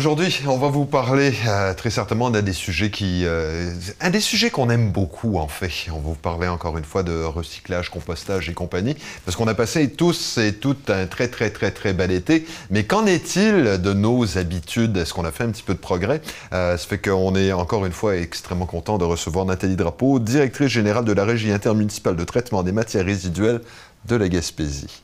Aujourd'hui, 0.00 0.42
on 0.46 0.58
va 0.58 0.68
vous 0.68 0.84
parler 0.84 1.32
euh, 1.48 1.72
très 1.72 1.88
certainement 1.88 2.28
d'un 2.28 2.42
des 2.42 2.52
sujets 2.52 2.90
qui, 2.90 3.22
euh, 3.24 3.72
un 4.02 4.10
des 4.10 4.20
sujets 4.20 4.50
qu'on 4.50 4.68
aime 4.68 4.90
beaucoup 4.90 5.38
en 5.38 5.48
fait. 5.48 5.70
On 5.90 5.94
va 5.94 6.00
vous 6.02 6.14
parler 6.16 6.48
encore 6.48 6.76
une 6.76 6.84
fois 6.84 7.02
de 7.02 7.22
recyclage, 7.24 7.88
compostage 7.88 8.50
et 8.50 8.52
compagnie, 8.52 8.94
parce 9.24 9.38
qu'on 9.38 9.48
a 9.48 9.54
passé 9.54 9.88
tous 9.90 10.36
et 10.36 10.52
toutes 10.52 10.90
un 10.90 11.06
très 11.06 11.28
très 11.28 11.48
très 11.48 11.70
très 11.70 11.94
bel 11.94 12.10
été. 12.10 12.44
Mais 12.68 12.84
qu'en 12.84 13.06
est-il 13.06 13.80
de 13.80 13.92
nos 13.94 14.36
habitudes? 14.36 14.98
Est-ce 14.98 15.14
qu'on 15.14 15.24
a 15.24 15.32
fait 15.32 15.44
un 15.44 15.50
petit 15.50 15.62
peu 15.62 15.72
de 15.72 15.78
progrès? 15.78 16.20
Euh, 16.52 16.76
Ça 16.76 16.86
fait 16.86 16.98
qu'on 16.98 17.34
est 17.34 17.52
encore 17.52 17.86
une 17.86 17.92
fois 17.92 18.16
extrêmement 18.18 18.66
content 18.66 18.98
de 18.98 19.06
recevoir 19.06 19.46
Nathalie 19.46 19.76
Drapeau, 19.76 20.18
directrice 20.18 20.68
générale 20.68 21.06
de 21.06 21.12
la 21.14 21.24
régie 21.24 21.50
intermunicipale 21.52 22.16
de 22.16 22.24
traitement 22.24 22.62
des 22.62 22.72
matières 22.72 23.06
résiduelles 23.06 23.62
de 24.04 24.16
la 24.16 24.28
Gaspésie. 24.28 25.00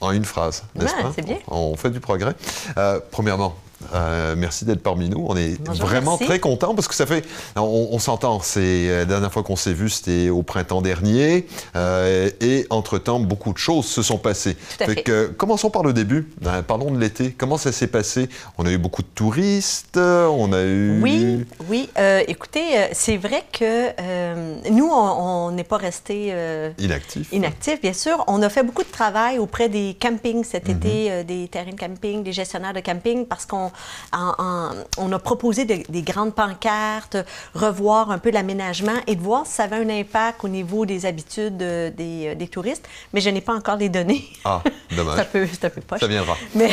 En 0.00 0.10
une 0.10 0.24
phrase, 0.24 0.64
n'est-ce 0.74 0.92
Ouais, 0.92 1.02
pas? 1.04 1.22
bien. 1.22 1.36
On 1.46 1.76
fait 1.76 1.90
du 1.90 2.00
progrès. 2.00 2.34
Euh, 2.78 2.98
premièrement, 3.12 3.54
euh, 3.94 4.34
merci 4.36 4.64
d'être 4.64 4.82
parmi 4.82 5.08
nous. 5.08 5.24
On 5.28 5.36
est 5.36 5.60
Bonjour, 5.60 5.86
vraiment 5.86 6.12
merci. 6.12 6.26
très 6.26 6.38
contents 6.40 6.74
parce 6.74 6.88
que 6.88 6.94
ça 6.94 7.06
fait. 7.06 7.24
On, 7.56 7.88
on 7.92 7.98
s'entend. 7.98 8.40
C'est 8.40 8.60
euh, 8.88 8.98
la 9.00 9.04
dernière 9.04 9.32
fois 9.32 9.42
qu'on 9.42 9.56
s'est 9.56 9.72
vu, 9.72 9.88
c'était 9.90 10.28
au 10.30 10.42
printemps 10.42 10.82
dernier. 10.82 11.46
Euh, 11.76 12.30
et 12.40 12.66
entre-temps, 12.70 13.20
beaucoup 13.20 13.52
de 13.52 13.58
choses 13.58 13.86
se 13.86 14.02
sont 14.02 14.18
passées. 14.18 14.54
Tout 14.78 14.84
à 14.84 14.86
fait. 14.86 15.02
que, 15.02 15.26
commençons 15.26 15.70
par 15.70 15.82
le 15.82 15.92
début. 15.92 16.28
Euh, 16.46 16.62
parlons 16.62 16.90
de 16.90 16.98
l'été. 16.98 17.32
Comment 17.36 17.56
ça 17.58 17.72
s'est 17.72 17.86
passé? 17.86 18.28
On 18.58 18.66
a 18.66 18.70
eu 18.70 18.78
beaucoup 18.78 19.02
de 19.02 19.08
touristes. 19.14 19.96
On 19.98 20.52
a 20.52 20.62
eu. 20.62 21.00
Oui, 21.02 21.44
oui. 21.68 21.88
Écoutez, 22.28 22.62
c'est 22.92 23.16
vrai 23.16 23.44
que 23.52 24.70
nous, 24.70 24.88
on 24.90 25.50
n'est 25.50 25.64
pas 25.64 25.76
resté 25.76 26.34
Inactifs. 26.78 27.32
inactifs, 27.32 27.80
bien 27.80 27.92
sûr. 27.92 28.24
On 28.26 28.42
a 28.42 28.48
fait 28.48 28.62
beaucoup 28.62 28.82
de 28.82 28.90
travail 28.90 29.38
auprès 29.38 29.68
des 29.68 29.96
campings 29.98 30.44
cet 30.44 30.68
Mhm. 30.68 30.76
été, 30.76 31.24
des 31.24 31.48
terrains 31.48 31.70
de 31.72 31.76
camping, 31.78 32.22
des 32.22 32.32
gestionnaires 32.32 32.72
de 32.72 32.80
camping, 32.80 33.26
parce 33.26 33.46
qu'on 33.46 33.70
en- 34.12 34.34
en- 34.38 34.70
on 34.98 35.12
a 35.12 35.18
proposé 35.18 35.64
de- 35.64 35.82
des 35.88 36.02
grandes 36.02 36.34
pancartes, 36.34 37.16
revoir 37.54 38.10
un 38.10 38.18
peu 38.18 38.30
l'aménagement 38.30 38.94
et 39.06 39.16
de 39.16 39.20
voir 39.22 39.46
si 39.46 39.52
ça 39.54 39.64
avait 39.64 39.76
un 39.76 39.88
impact 39.90 40.44
au 40.44 40.48
niveau 40.48 40.86
des 40.86 41.06
habitudes 41.06 41.56
des, 41.56 41.92
euh, 42.28 42.34
des 42.34 42.48
touristes. 42.48 42.86
Mais 43.12 43.20
je 43.20 43.30
n'ai 43.30 43.40
pas 43.40 43.54
encore 43.54 43.76
les 43.76 43.88
données. 43.88 44.24
Ah, 44.44 44.62
dommage. 44.96 45.26
peu, 45.32 45.46
c'est 45.46 45.64
un 45.64 45.70
peu 45.70 45.80
poche. 45.80 46.00
Ça 46.00 46.06
viendra. 46.06 46.36
Mais, 46.54 46.70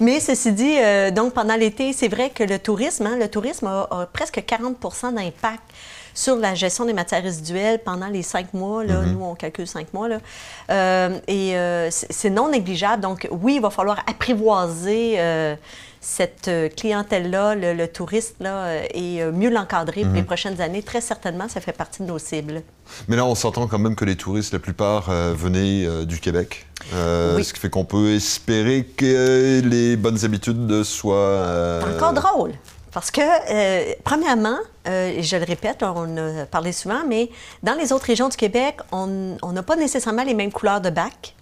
mais 0.00 0.20
ceci 0.20 0.52
dit, 0.52 0.76
euh, 0.78 1.10
donc 1.10 1.32
pendant 1.34 1.56
l'été, 1.56 1.92
c'est 1.92 2.08
vrai 2.08 2.30
que 2.30 2.42
le 2.44 2.58
tourisme, 2.58 3.06
hein, 3.06 3.16
le 3.18 3.28
tourisme 3.28 3.66
a, 3.66 3.86
a 3.90 4.06
presque 4.06 4.38
40% 4.46 5.14
d'impact 5.14 5.62
sur 6.14 6.36
la 6.36 6.54
gestion 6.54 6.86
des 6.86 6.94
matières 6.94 7.22
résiduelles 7.22 7.80
pendant 7.84 8.06
les 8.06 8.22
cinq 8.22 8.54
mois. 8.54 8.82
Là, 8.84 9.02
Mm-hmm. 9.02 9.12
Nous, 9.12 9.22
on 9.22 9.34
calcule 9.34 9.66
cinq 9.66 9.92
mois. 9.92 10.08
Là. 10.08 10.18
Euh, 10.70 11.18
et 11.28 11.54
euh, 11.56 11.90
c'est 11.90 12.10
c'est 12.10 12.30
non 12.30 12.48
négligeable. 12.48 13.02
Donc, 13.02 13.28
oui, 13.30 13.56
il 13.56 13.60
va 13.60 13.68
falloir 13.68 13.98
apprivoiser 14.08 15.16
euh, 15.18 15.54
cette 16.08 16.46
euh, 16.46 16.68
clientèle-là, 16.68 17.56
le, 17.56 17.74
le 17.74 17.88
touriste, 17.88 18.36
là, 18.38 18.58
euh, 18.66 18.82
et 18.94 19.20
euh, 19.22 19.32
mieux 19.32 19.50
l'encadrer 19.50 20.02
pour 20.02 20.12
les 20.12 20.20
Mm-hmm. 20.22 20.24
prochaines 20.24 20.60
années. 20.60 20.82
Très 20.82 21.00
certainement, 21.00 21.48
ça 21.48 21.60
fait 21.60 21.72
partie 21.72 22.02
de 22.02 22.06
nos 22.06 22.18
cibles. 22.20 22.62
Mais 23.08 23.16
là, 23.16 23.26
on 23.26 23.34
s'entend 23.34 23.66
quand 23.66 23.80
même 23.80 23.96
que 23.96 24.04
les 24.04 24.14
touristes, 24.14 24.52
la 24.52 24.60
plupart, 24.60 25.10
euh, 25.10 25.34
venaient 25.36 25.84
euh, 25.84 26.04
du 26.04 26.20
Québec. 26.20 26.64
Euh, 26.94 27.34
Oui. 27.36 27.42
Ce 27.44 27.52
qui 27.52 27.58
fait 27.58 27.70
qu'on 27.70 27.84
peut 27.84 28.14
espérer 28.14 28.84
que 28.96 29.60
les 29.64 29.96
bonnes 29.96 30.24
habitudes 30.24 30.84
soient. 30.84 31.80
encore 31.96 32.12
drôle. 32.12 32.52
Parce 32.92 33.10
que, 33.10 33.20
euh, 33.20 33.92
premièrement, 34.04 34.56
euh, 34.88 35.20
je 35.20 35.36
le 35.36 35.44
répète, 35.44 35.82
on 35.82 36.16
a 36.16 36.46
parlé 36.46 36.70
souvent, 36.72 37.00
mais 37.06 37.28
dans 37.64 37.74
les 37.74 37.92
autres 37.92 38.06
régions 38.06 38.28
du 38.28 38.36
Québec, 38.36 38.76
on 38.92 39.06
n'a 39.52 39.62
pas 39.64 39.76
nécessairement 39.76 40.22
les 40.22 40.34
mêmes 40.34 40.52
couleurs 40.52 40.80
de 40.80 40.88
bac 40.90 41.34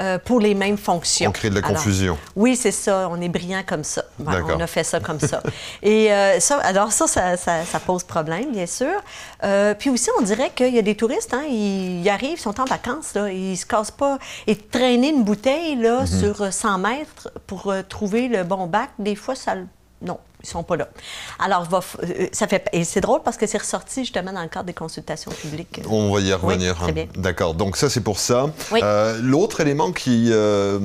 euh, 0.00 0.18
pour 0.18 0.40
les 0.40 0.54
mêmes 0.54 0.76
fonctions. 0.78 1.30
On 1.30 1.32
crée 1.32 1.50
de 1.50 1.54
la 1.60 1.66
Alors, 1.66 1.78
confusion. 1.82 2.18
oui, 2.36 2.56
c'est 2.56 2.70
ça. 2.70 3.08
On 3.10 3.20
est 3.20 3.28
brillant 3.28 3.62
comme 3.66 3.84
ça. 3.84 4.02
Ben, 4.18 4.44
on 4.48 4.60
a 4.60 4.66
fait 4.66 4.84
ça 4.84 5.00
comme 5.00 5.20
ça. 5.20 5.42
Et 5.82 6.12
euh, 6.12 6.40
ça, 6.40 6.58
alors 6.60 6.92
ça, 6.92 7.06
ça, 7.06 7.36
ça- 7.36 7.64
ça 7.64 7.80
pose 7.80 8.04
problème, 8.04 8.52
bien 8.52 8.66
sûr. 8.66 8.92
Euh, 9.44 9.74
puis 9.74 9.90
aussi, 9.90 10.08
on 10.18 10.22
dirait 10.22 10.50
qu'il 10.54 10.74
y 10.74 10.78
a 10.78 10.82
des 10.82 10.94
touristes, 10.94 11.34
hein, 11.34 11.42
ils, 11.48 12.00
ils 12.02 12.08
arrivent, 12.08 12.38
ils 12.38 12.40
sont 12.40 12.60
en 12.60 12.64
vacances, 12.64 13.14
là, 13.14 13.30
ils 13.30 13.56
se 13.56 13.66
cassent 13.66 13.90
pas. 13.90 14.18
Et 14.46 14.56
traîner 14.56 15.08
une 15.10 15.24
bouteille 15.24 15.76
là, 15.76 16.00
Mhm. 16.00 16.06
sur 16.06 16.42
euh, 16.42 16.50
100 16.50 16.78
mètres 16.78 17.30
pour 17.46 17.72
trouver 17.88 18.28
le 18.28 18.44
bon 18.44 18.66
bac, 18.66 18.90
des 18.98 19.14
fois, 19.16 19.34
ça... 19.34 19.54
le- 19.54 19.66
Non, 20.00 20.18
ils 20.42 20.48
sont 20.48 20.62
pas 20.62 20.76
là. 20.76 20.88
Alors, 21.38 21.64
va 21.64 21.80
euh, 22.02 22.26
ça 22.32 22.46
fait... 22.48 22.66
Et 22.72 22.84
c'est 22.84 23.00
drôle 23.00 23.22
parce 23.22 23.36
que 23.36 23.46
c'est 23.46 23.58
ressorti 23.58 24.00
justement 24.00 24.32
dans 24.32 24.42
le 24.42 24.48
cadre 24.48 24.66
des 24.66 24.72
consultations 24.72 25.30
publiques. 25.32 25.80
On 25.88 26.12
va 26.12 26.20
y 26.20 26.24
Oui, 26.24 26.32
revenir. 26.34 26.76
très 26.76 26.92
bien. 26.92 27.06
D'accord. 27.16 27.54
Donc 27.54 27.76
ça, 27.76 27.88
c'est 27.90 28.00
pour 28.00 28.18
ça. 28.18 28.46
Oui. 28.70 28.80
Euh, 28.82 29.18
L'autre 29.22 29.60
élément 29.60 29.92
qui, 29.92 30.28
euh, 30.30 30.80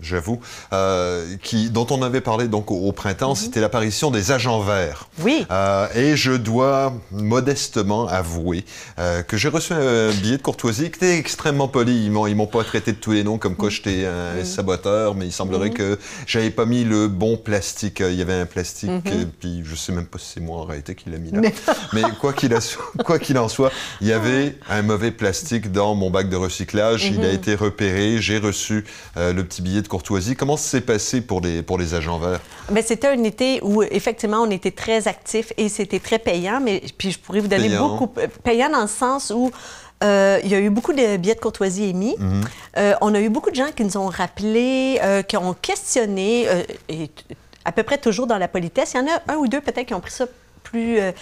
j'avoue, 0.00 0.40
euh, 0.72 1.36
qui, 1.42 1.70
dont 1.70 1.86
on 1.90 2.02
avait 2.02 2.20
parlé 2.20 2.48
donc 2.48 2.70
au, 2.70 2.76
au 2.76 2.92
printemps, 2.92 3.30
Mhm. 3.30 3.36
c'était 3.36 3.60
l'apparition 3.60 4.10
des 4.10 4.30
agents 4.32 4.60
verts. 4.60 5.08
Oui. 5.22 5.46
Euh, 5.50 5.86
et 5.94 6.16
je 6.16 6.32
dois 6.32 6.92
modestement 7.10 8.06
avouer 8.08 8.64
euh, 8.98 9.22
que 9.22 9.36
j'ai 9.36 9.48
reçu 9.48 9.72
un 9.72 10.10
billet 10.10 10.36
de 10.38 10.42
courtoisie 10.42 10.90
qui 10.90 10.96
était 10.96 11.18
extrêmement 11.18 11.68
poli. 11.68 12.04
Ils 12.06 12.10
m'ont, 12.10 12.26
ils 12.26 12.34
m'ont 12.36 12.46
pas 12.46 12.64
traité 12.64 12.92
de 12.92 12.98
tous 12.98 13.12
les 13.12 13.24
noms 13.24 13.38
comme 13.38 13.56
quoi 13.56 13.68
j'étais 13.70 14.06
un 14.06 14.44
saboteur, 14.44 15.14
mais 15.14 15.26
il 15.26 15.32
semblerait 15.32 15.70
que 15.70 15.98
j'avais 16.26 16.50
pas 16.50 16.64
mis 16.66 16.84
le 16.84 17.08
bon 17.08 17.36
plastique. 17.36 18.00
Il 18.00 18.14
y 18.14 18.22
avait 18.22 18.34
un 18.40 18.46
plastique, 18.46 18.90
euh, 19.06 19.24
puis 19.40 19.62
je 19.64 19.74
sais 19.74 19.92
même 19.92 20.06
pas 20.06 20.18
si 20.18 20.26
c'est 20.34 20.40
moi 20.40 20.58
en 20.58 20.64
réalité 20.64 20.94
qui 20.94 21.10
l'a 21.10 21.18
mis 21.18 21.30
là. 21.30 21.40
mais 21.92 22.02
quoi 22.20 22.32
qu'il, 22.32 22.54
a- 22.54 22.76
quoi 23.04 23.18
qu'il 23.18 23.38
en 23.38 23.48
soit, 23.48 23.70
il 24.00 24.06
y 24.08 24.12
avait 24.12 24.56
un 24.68 24.82
mauvais 24.82 25.10
plastique 25.10 25.72
dans 25.72 25.94
mon 25.94 26.10
bac 26.10 26.28
de 26.28 26.36
recyclage. 26.36 27.06
Il 27.06 27.24
a 27.24 27.30
été 27.32 27.54
repéré. 27.54 28.16
J'ai 28.20 28.38
reçu 28.38 28.84
le 29.16 29.42
petit 29.42 29.62
billet 29.62 29.82
de 29.86 29.90
courtoisie. 29.90 30.36
Comment 30.36 30.56
ça 30.56 30.68
s'est 30.68 30.80
passé 30.80 31.20
pour 31.20 31.40
les, 31.40 31.62
pour 31.62 31.78
les 31.78 31.94
agents 31.94 32.18
verts? 32.18 32.40
Mais 32.70 32.82
c'était 32.82 33.08
un 33.08 33.22
été 33.24 33.60
où, 33.62 33.82
effectivement, 33.82 34.38
on 34.42 34.50
était 34.50 34.70
très 34.70 35.08
actifs 35.08 35.52
et 35.56 35.68
c'était 35.68 36.00
très 36.00 36.18
payant. 36.18 36.60
Mais 36.60 36.82
puis 36.98 37.10
je 37.12 37.18
pourrais 37.18 37.40
vous 37.40 37.48
donner 37.48 37.68
Payant. 37.68 37.88
beaucoup. 37.88 38.20
euh, 38.20 38.26
Payant 38.44 38.70
dans 38.70 38.82
le 38.82 38.88
sens 38.88 39.32
où 39.34 39.50
euh, 40.04 40.38
il 40.44 40.50
y 40.50 40.54
a 40.54 40.58
eu 40.60 40.68
beaucoup 40.70 40.92
de 40.92 41.16
billets 41.16 41.34
de 41.34 41.40
courtoisie 41.40 41.84
émis. 41.84 42.16
Mhm. 42.18 42.44
Euh, 42.76 42.94
on 43.00 43.14
a 43.14 43.20
eu 43.20 43.30
beaucoup 43.30 43.50
de 43.50 43.56
gens 43.56 43.70
qui 43.74 43.84
nous 43.84 43.96
ont 43.96 44.08
rappelé, 44.08 44.98
euh, 45.02 45.22
qui 45.22 45.36
ont 45.36 45.54
questionné, 45.54 46.46
et 46.88 47.10
à 47.64 47.72
peu 47.72 47.82
près 47.82 47.98
toujours 47.98 48.26
dans 48.26 48.38
la 48.38 48.48
politesse. 48.48 48.92
Il 48.94 48.98
y 48.98 49.00
en 49.00 49.06
a 49.06 49.32
un 49.32 49.36
ou 49.36 49.48
deux 49.48 49.60
peut-être 49.60 49.86
qui 49.86 49.94
ont 49.94 50.00
pris 50.00 50.12
ça 50.12 50.26
plus, 50.70 50.98
euh, 50.98 51.12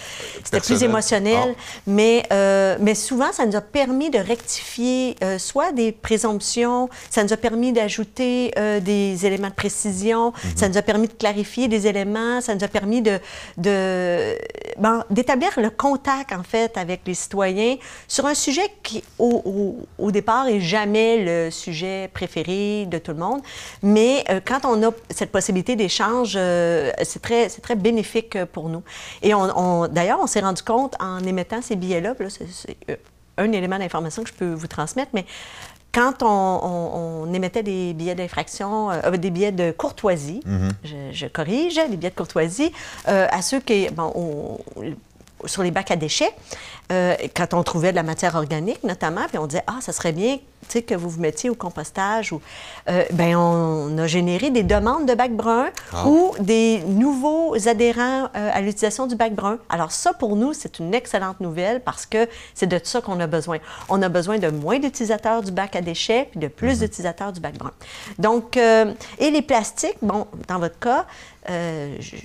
c'était 0.43 0.59
plus 0.59 0.81
émotionnel, 0.83 1.55
Ah. 1.55 1.61
mais, 1.87 2.23
euh, 2.33 2.77
mais 2.79 2.95
souvent, 2.95 3.31
ça 3.31 3.45
nous 3.45 3.55
a 3.55 3.61
permis 3.61 4.09
de 4.09 4.17
rectifier 4.19 5.15
euh, 5.23 5.37
soit 5.37 5.71
des 5.71 5.91
présomptions, 5.91 6.89
ça 7.09 7.23
nous 7.23 7.33
a 7.33 7.37
permis 7.37 7.71
d'ajouter 7.71 8.51
des 8.81 9.25
éléments 9.25 9.49
de 9.49 9.53
précision, 9.53 10.33
ça 10.55 10.67
nous 10.69 10.77
a 10.77 10.81
permis 10.81 11.07
de 11.07 11.13
clarifier 11.13 11.67
des 11.67 11.87
éléments, 11.87 12.41
ça 12.41 12.55
nous 12.55 12.63
a 12.63 12.67
permis 12.67 13.01
de, 13.01 13.19
de 13.57 14.35
bon, 14.77 15.03
d'établir 15.09 15.51
le 15.57 15.69
contact, 15.69 16.31
en 16.31 16.43
fait, 16.43 16.77
avec 16.77 17.01
les 17.05 17.13
citoyens 17.13 17.75
sur 18.07 18.25
un 18.25 18.33
sujet 18.33 18.67
qui, 18.83 19.03
au, 19.19 19.41
au- 19.45 20.05
au 20.05 20.11
départ, 20.11 20.47
est 20.47 20.59
jamais 20.61 21.23
le 21.23 21.51
sujet 21.51 22.09
préféré 22.13 22.85
de 22.87 22.97
tout 22.97 23.11
le 23.11 23.19
monde. 23.19 23.41
Mais 23.83 24.23
quand 24.45 24.61
on 24.65 24.81
a 24.87 24.91
cette 25.09 25.31
possibilité 25.31 25.75
d'échange, 25.75 26.33
c'est 27.09 27.21
très, 27.21 27.47
très 27.49 27.75
bénéfique 27.75 28.37
pour 28.53 28.69
nous. 28.69 28.83
Et 29.21 29.33
d'ailleurs, 29.87 30.19
on 30.21 30.27
s'est 30.27 30.39
rendu 30.41 30.61
compte 30.63 30.95
en 30.99 31.19
émettant 31.19 31.61
ces 31.61 31.75
billets-là, 31.75 32.13
c'est, 32.29 32.75
euh, 32.89 32.95
un 33.37 33.51
élément 33.51 33.77
d'information 33.79 34.23
que 34.23 34.29
je 34.29 34.33
peux 34.33 34.53
vous 34.53 34.67
transmettre, 34.67 35.11
mais 35.13 35.25
quand 35.93 36.23
on, 36.23 36.27
on- 36.27 37.23
on 37.27 37.33
émettait 37.33 37.63
des 37.63 37.93
billets 37.93 38.15
d'infraction, 38.15 38.91
euh, 38.91 38.99
euh, 39.05 39.17
des 39.17 39.29
billets 39.31 39.51
de 39.51 39.71
courtoisie, 39.71 40.41
je, 40.83 40.95
je 41.11 41.27
corrige, 41.27 41.75
des 41.75 41.95
billets 41.97 42.09
de 42.11 42.15
courtoisie, 42.15 42.71
euh, 43.07 43.27
à 43.31 43.41
ceux 43.41 43.59
qui, 43.61 43.87
bon, 43.89 44.11
on- 44.15 44.57
sur 45.45 45.63
les 45.63 45.71
bacs 45.71 45.91
à 45.91 45.95
déchets, 45.95 46.31
euh, 46.91 47.15
quand 47.35 47.53
on 47.53 47.63
trouvait 47.63 47.91
de 47.91 47.95
la 47.95 48.03
matière 48.03 48.35
organique 48.35 48.83
notamment, 48.83 49.21
puis 49.27 49.37
on 49.37 49.47
disait, 49.47 49.63
ah, 49.67 49.77
ça 49.81 49.91
serait 49.91 50.11
bien 50.11 50.39
que 50.87 50.95
vous 50.95 51.09
vous 51.09 51.21
mettiez 51.21 51.49
au 51.51 51.55
compostage, 51.55 52.31
ou, 52.33 52.41
euh, 52.89 53.03
ben, 53.13 53.35
on 53.35 53.95
a 53.99 54.07
généré 54.07 54.49
des 54.49 54.63
demandes 54.63 55.05
de 55.07 55.13
bac 55.13 55.31
brun 55.31 55.67
Ah. 55.93 56.07
ou 56.07 56.33
des 56.39 56.79
nouveaux 56.87 57.55
adhérents 57.67 58.29
euh, 58.35 58.49
à 58.51 58.61
l'utilisation 58.61 59.05
du 59.05 59.15
bac 59.15 59.33
brun. 59.35 59.59
Alors 59.69 59.91
ça, 59.91 60.13
pour 60.13 60.35
nous, 60.35 60.53
c'est 60.53 60.79
une 60.79 60.93
excellente 60.95 61.39
nouvelle 61.39 61.81
parce 61.81 62.05
que 62.07 62.27
c'est 62.55 62.65
de 62.65 62.79
ça 62.83 62.99
qu'on 62.99 63.19
a 63.19 63.27
besoin. 63.27 63.59
On 63.89 64.01
a 64.01 64.09
besoin 64.09 64.39
de 64.39 64.49
moins 64.49 64.79
d'utilisateurs 64.79 65.43
du 65.43 65.51
bac 65.51 65.75
à 65.75 65.81
déchets 65.81 66.27
puis 66.31 66.39
de 66.39 66.47
plus 66.47 66.79
d'utilisateurs 66.79 67.31
du 67.31 67.39
bac 67.39 67.53
brun. 67.57 67.71
Donc, 68.17 68.57
et 68.57 69.29
les 69.31 69.41
plastiques, 69.43 69.97
bon, 70.01 70.25
dans 70.47 70.57
votre 70.59 70.79
cas, 70.79 71.05
je- 71.47 72.15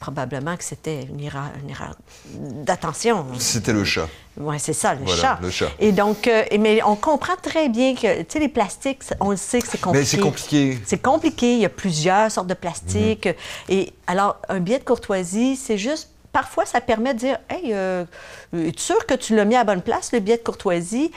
probablement 0.00 0.56
que 0.56 0.64
c'était 0.64 1.02
une 1.04 1.20
erreur, 1.20 1.50
une 1.62 1.70
erreur 1.70 1.94
d'attention. 2.34 3.26
C'était 3.38 3.72
le 3.74 3.84
chat. 3.84 4.08
Oui, 4.38 4.56
c'est 4.58 4.72
ça, 4.72 4.94
le 4.94 5.04
Voilà, 5.04 5.20
chat. 5.20 5.38
le 5.42 5.50
chat. 5.50 5.68
Et 5.78 5.92
donc, 5.92 6.26
euh, 6.26 6.42
mais 6.58 6.82
on 6.82 6.96
comprend 6.96 7.36
très 7.40 7.68
bien 7.68 7.94
que, 7.94 8.20
tu 8.22 8.26
sais, 8.30 8.38
les 8.38 8.48
plastiques, 8.48 9.02
on 9.20 9.30
le 9.30 9.36
sait 9.36 9.60
que 9.60 9.68
c'est 9.68 9.78
compliqué. 9.80 10.00
Mais 10.00 10.04
c'est 10.06 10.18
compliqué. 10.18 10.78
C'est 10.86 11.02
compliqué. 11.02 11.52
Il 11.52 11.58
y 11.60 11.66
a 11.66 11.68
plusieurs 11.68 12.30
sortes 12.30 12.46
de 12.46 12.54
plastiques. 12.54 13.26
Mhm. 13.26 13.34
Et 13.68 13.92
alors, 14.06 14.40
un 14.48 14.58
billet 14.60 14.78
de 14.78 14.84
courtoisie, 14.84 15.54
c'est 15.56 15.78
juste. 15.78 16.08
Parfois, 16.32 16.64
ça 16.64 16.80
permet 16.80 17.12
de 17.12 17.18
dire 17.18 17.38
Hey, 17.50 17.72
euh, 17.74 18.04
es-tu 18.56 18.80
sûr 18.82 19.04
que 19.04 19.14
tu 19.14 19.34
l'as 19.36 19.44
mis 19.44 19.54
à 19.56 19.58
la 19.58 19.64
bonne 19.64 19.82
place, 19.82 20.12
le 20.12 20.20
billet 20.20 20.38
de 20.38 20.42
courtoisie? 20.42 21.10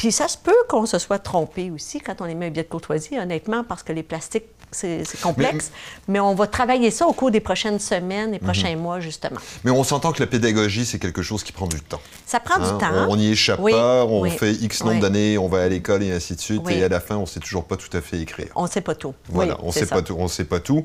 Puis 0.00 0.12
ça 0.12 0.28
se 0.28 0.38
peut 0.38 0.56
qu'on 0.66 0.86
se 0.86 0.98
soit 0.98 1.18
trompé 1.18 1.70
aussi 1.70 2.00
quand 2.00 2.22
on 2.22 2.24
émet 2.24 2.46
un 2.46 2.48
billet 2.50 2.62
de 2.62 2.68
courtoisie, 2.70 3.18
honnêtement, 3.18 3.64
parce 3.64 3.82
que 3.82 3.92
les 3.92 4.02
plastiques, 4.02 4.46
c'est 4.72 5.04
complexe. 5.20 5.72
Mais, 6.08 6.18
on 6.18 6.34
va 6.34 6.46
travailler 6.46 6.90
ça 6.90 7.06
au 7.06 7.12
cours 7.12 7.30
des 7.30 7.40
prochaines 7.40 7.78
semaines 7.78 8.32
et 8.32 8.38
mhm. 8.38 8.44
prochains 8.44 8.74
mois, 8.76 9.00
justement. 9.00 9.38
Mais 9.62 9.70
on 9.70 9.84
s'entend 9.84 10.12
que 10.12 10.20
la 10.20 10.26
pédagogie, 10.26 10.86
c'est 10.86 10.98
quelque 10.98 11.20
chose 11.20 11.42
qui 11.44 11.52
prend 11.52 11.66
du 11.66 11.82
temps. 11.82 12.00
Ça 12.24 12.40
prend 12.40 12.58
du 12.58 12.64
hein? 12.64 12.78
temps. 12.80 13.10
On 13.10 13.16
n'y 13.16 13.30
échappe 13.30 13.60
pas, 13.60 14.06
on 14.06 14.24
fait 14.30 14.54
X 14.54 14.84
nombre 14.84 15.00
d'années, 15.00 15.36
on 15.36 15.48
va 15.48 15.64
à 15.64 15.68
l'école 15.68 16.02
et 16.02 16.12
ainsi 16.12 16.34
de 16.34 16.40
suite, 16.40 16.66
et 16.70 16.82
à 16.82 16.88
la 16.88 17.00
fin, 17.00 17.16
on 17.16 17.22
ne 17.22 17.26
sait 17.26 17.40
toujours 17.40 17.66
pas 17.66 17.76
tout 17.76 17.94
à 17.94 18.00
fait 18.00 18.20
écrire. 18.20 18.48
On 18.54 18.62
ne 18.62 18.70
sait 18.70 18.80
pas 18.80 18.94
tout. 18.94 19.12
Voilà, 19.28 19.58
on 19.62 19.66
ne 19.66 19.72
sait 19.72 19.84
pas 19.84 20.00
tout. 20.00 20.16
On 20.18 20.28
sait 20.28 20.46
pas 20.46 20.60
tout. 20.60 20.82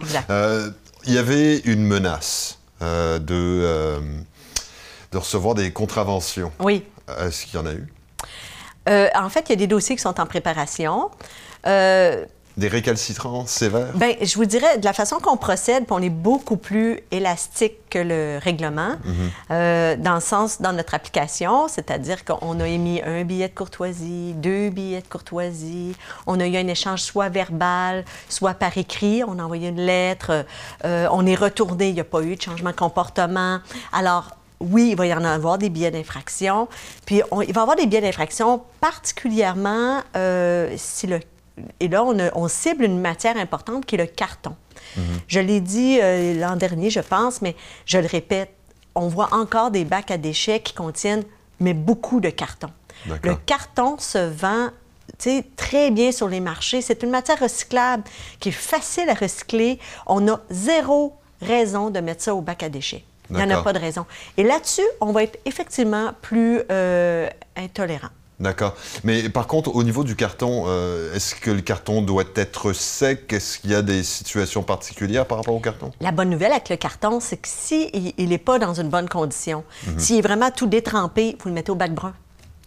Il 1.08 1.14
y 1.14 1.18
avait 1.18 1.60
une 1.60 1.86
menace 1.86 2.60
euh, 2.82 3.18
de, 3.18 3.34
euh, 3.34 4.00
de 5.14 5.18
recevoir 5.18 5.56
des 5.56 5.72
contraventions. 5.72 6.52
Oui. 6.60 6.84
Est-ce 7.22 7.46
qu'il 7.46 7.56
y 7.58 7.64
en 7.64 7.66
a 7.66 7.72
eu? 7.72 7.88
Euh, 8.90 9.08
en 9.16 9.30
fait, 9.30 9.46
il 9.48 9.52
y 9.52 9.54
a 9.54 9.58
des 9.58 9.68
dossiers 9.68 9.96
qui 9.96 10.02
sont 10.02 10.20
en 10.20 10.26
préparation. 10.26 11.10
Des 12.58 12.70
récalcitrants 12.70 13.46
sévères? 13.46 13.92
Bien, 13.96 14.14
je 14.22 14.34
vous 14.36 14.46
dirais, 14.46 14.78
de 14.78 14.86
la 14.86 14.94
façon 14.94 15.18
qu'on 15.18 15.36
procède, 15.36 15.84
on 15.90 16.02
est 16.02 16.10
beaucoup 16.10 16.56
plus 16.56 17.02
élastique 17.12 17.90
que 17.90 18.00
le 18.00 18.40
règlement, 18.42 18.92
mhm. 19.04 19.14
euh, 19.52 19.96
dans 19.98 20.16
le 20.16 20.22
sens, 20.22 20.62
dans 20.62 20.72
notre 20.72 20.94
application, 20.94 21.68
c'est-à-dire 21.68 22.24
qu'on 22.24 22.60
a 22.62 22.68
émis 22.68 23.02
un 23.02 23.26
billet 23.26 23.50
de 23.50 23.54
courtoisie, 23.54 24.34
deux 24.36 24.70
billets 24.70 25.02
de 25.02 25.08
courtoisie, 25.08 25.98
on 26.28 26.40
a 26.40 26.48
eu 26.48 26.56
un 26.56 26.68
échange 26.68 27.02
soit 27.02 27.28
verbal, 27.28 28.06
soit 28.30 28.54
par 28.54 28.78
écrit, 28.78 29.22
on 29.26 29.38
a 29.38 29.44
envoyé 29.44 29.68
une 29.68 29.82
lettre, 29.82 30.46
euh, 30.86 31.10
on 31.12 31.26
est 31.26 31.36
retourné, 31.36 31.90
il 31.90 31.96
n'y 31.96 32.00
a 32.00 32.06
pas 32.06 32.22
eu 32.22 32.38
de 32.38 32.42
changement 32.42 32.72
de 32.72 32.76
comportement. 32.76 33.60
Alors, 33.92 34.30
oui, 34.60 34.90
il 34.92 34.96
va 34.96 35.06
y 35.06 35.14
en 35.14 35.24
avoir 35.24 35.58
des 35.58 35.70
billets 35.70 35.92
d'infraction. 35.92 36.68
Puis 37.06 37.22
il 37.48 37.54
va 37.54 37.62
y 37.62 37.64
avoir 37.64 37.76
des 37.76 37.88
billets 37.88 38.02
d'infraction, 38.02 38.62
particulièrement 38.82 40.02
euh, 40.16 40.74
si 40.78 41.08
le 41.08 41.20
et 41.80 41.88
là, 41.88 42.04
on, 42.04 42.48
cible 42.50 42.84
une 42.84 43.00
matière 43.00 43.38
importante 43.38 43.86
qui 43.86 43.96
est 43.96 43.98
le 43.98 44.08
carton. 44.08 44.58
Mhm. 44.98 45.04
Je 45.28 45.40
l'ai 45.40 45.62
dit 45.62 46.00
euh, 46.02 46.38
l'an 46.38 46.58
dernier, 46.58 46.90
je 46.90 47.00
pense, 47.00 47.42
mais 47.42 47.56
je 47.86 47.98
le 47.98 48.08
répète, 48.08 48.52
on 48.94 49.08
voit 49.08 49.34
encore 49.34 49.72
des 49.72 49.86
bacs 49.86 50.12
à 50.12 50.18
déchets 50.18 50.60
qui 50.60 50.74
contiennent 50.74 51.24
mais 51.60 51.74
beaucoup 51.74 52.20
de 52.20 52.30
carton. 52.30 52.70
Le 53.24 53.36
carton 53.36 53.98
se 54.00 54.18
vend 54.18 54.70
très 55.56 55.92
bien 55.92 56.12
sur 56.12 56.28
les 56.28 56.40
marchés. 56.40 56.82
C'est 56.82 57.04
une 57.04 57.10
matière 57.10 57.40
recyclable 57.40 58.04
qui 58.40 58.50
est 58.50 58.54
facile 58.54 59.10
à 59.10 59.14
recycler. 59.14 59.80
On 60.08 60.28
a 60.28 60.42
zéro 60.50 61.16
raison 61.42 61.90
de 61.90 62.00
mettre 62.00 62.24
ça 62.24 62.36
au 62.36 62.42
bac 62.42 62.64
à 62.64 62.70
déchets. 62.70 63.04
Il 63.30 63.38
n'y 63.38 63.44
en 63.44 63.50
a 63.50 63.62
pas 63.62 63.74
de 63.74 63.80
raison. 63.80 64.06
Et 64.38 64.44
là-dessus, 64.44 64.86
on 65.02 65.12
va 65.12 65.24
être 65.24 65.40
effectivement 65.46 66.12
plus 66.22 66.62
euh, 66.72 67.28
intolérant. 67.56 68.10
D'accord. 68.40 68.76
Mais 69.04 69.30
par 69.30 69.48
contre, 69.48 69.74
au 69.76 69.84
niveau 69.84 70.04
du 70.04 70.16
carton, 70.16 70.66
euh, 70.68 71.14
est-ce 71.14 71.36
que 71.36 71.52
le 71.52 71.62
carton 71.62 72.02
doit 72.02 72.26
être 72.36 72.74
sec? 72.74 73.32
Est-ce 73.32 73.60
qu'il 73.60 73.72
y 73.72 73.76
a 73.76 73.82
des 73.82 74.04
situations 74.04 74.62
particulières 74.62 75.26
par 75.26 75.38
rapport 75.38 75.56
au 75.56 75.60
carton? 75.60 75.92
La 76.02 76.12
bonne 76.12 76.30
nouvelle 76.30 76.52
avec 76.52 76.70
le 76.70 76.76
carton, 76.76 77.20
c'est 77.22 77.38
que 77.38 77.48
s'il 77.48 77.90
si 77.92 78.28
n'est 78.28 78.38
pas 78.38 78.60
dans 78.60 78.74
une 78.74 78.90
bonne 78.90 79.08
condition, 79.08 79.64
mhm. 79.88 80.00
s'il 80.00 80.18
est 80.18 80.22
vraiment 80.22 80.52
tout 80.52 80.68
détrempé, 80.68 81.38
vous 81.42 81.50
le 81.50 81.56
mettez 81.56 81.72
au 81.72 81.76
bac 81.76 81.94
brun. 81.94 82.14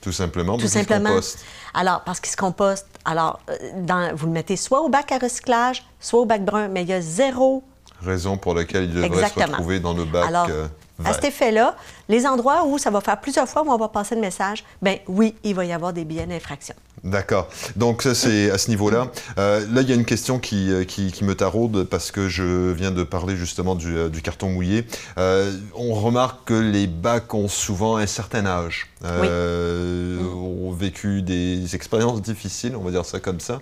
Tout 0.01 0.13
simplement, 0.13 0.57
tout 0.57 0.69
simplement. 0.69 1.11
composte. 1.11 1.45
Alors, 1.75 2.03
parce 2.05 2.21
qu'il 2.21 2.31
se 2.31 2.37
composte. 2.37 2.87
Alors, 3.05 3.41
euh, 3.51 3.57
dans, 3.83 4.15
vous 4.15 4.27
le 4.27 4.33
mettez 4.33 4.57
soit 4.57 4.81
au 4.81 4.89
bac 4.89 5.13
à 5.13 5.19
recyclage, 5.19 5.85
soit 6.01 6.21
au 6.21 6.25
bac 6.25 6.45
brun, 6.45 6.69
mais 6.69 6.83
il 6.83 6.89
y 6.89 6.93
a 6.93 7.01
zéro 7.01 7.65
raison 8.01 8.37
pour 8.37 8.55
laquelle 8.55 8.85
il 8.85 8.95
devrait 8.95 9.29
se 9.29 9.41
retrouver 9.41 9.81
dans 9.81 9.95
le 9.95 10.05
bac. 10.05 10.31
Euh, 10.51 10.67
à 11.05 11.13
cet 11.13 11.25
effet-là, 11.25 11.77
les 12.09 12.27
endroits 12.27 12.65
où 12.67 12.79
ça 12.79 12.91
va 12.91 13.01
faire 13.01 13.21
plusieurs 13.21 13.49
fois 13.49 13.63
où 13.63 13.71
on 13.71 13.77
va 13.77 13.89
passer 13.89 14.15
le 14.15 14.21
message, 14.21 14.65
ben 14.83 14.99
oui, 15.07 15.35
il 15.45 15.55
va 15.55 15.65
y 15.65 15.73
avoir 15.73 15.93
des 15.93 16.05
billets 16.05 16.27
d'infraction. 16.27 16.75
D'accord. 17.05 17.49
Donc 17.77 18.03
ça, 18.03 18.15
c'est 18.15 18.51
à 18.51 18.59
ce 18.59 18.71
niveau-là. 18.71 19.11
Euh, 19.39 19.65
là, 19.73 19.83
il 19.83 19.89
y 19.89 19.93
a 19.93 19.95
une 19.95 20.05
question 20.05 20.39
qui, 20.39 20.73
euh, 20.73 20.85
qui, 20.85 21.13
me 21.23 21.35
taraude 21.35 21.85
parce 21.85 22.11
que 22.11 22.29
je 22.29 22.73
viens 22.73 22.91
de 22.91 23.03
parler 23.03 23.37
justement 23.37 23.75
du, 23.75 23.97
euh, 23.97 24.09
carton 24.23 24.51
mouillé. 24.51 24.85
on 25.17 25.95
remarque 25.95 26.49
que 26.49 26.55
les 26.55 26.87
bacs 26.87 27.33
ont 27.35 27.49
souvent 27.49 27.97
un 27.97 28.07
certain 28.07 28.47
âge, 28.47 28.89
ont 29.05 30.73
vécu 30.73 31.23
des 31.23 31.75
expériences 31.75 32.23
difficiles, 32.23 32.77
on 32.77 32.83
va 32.83 32.91
dire 32.91 33.05
ça 33.05 33.21
comme 33.21 33.41
ça. 33.41 33.61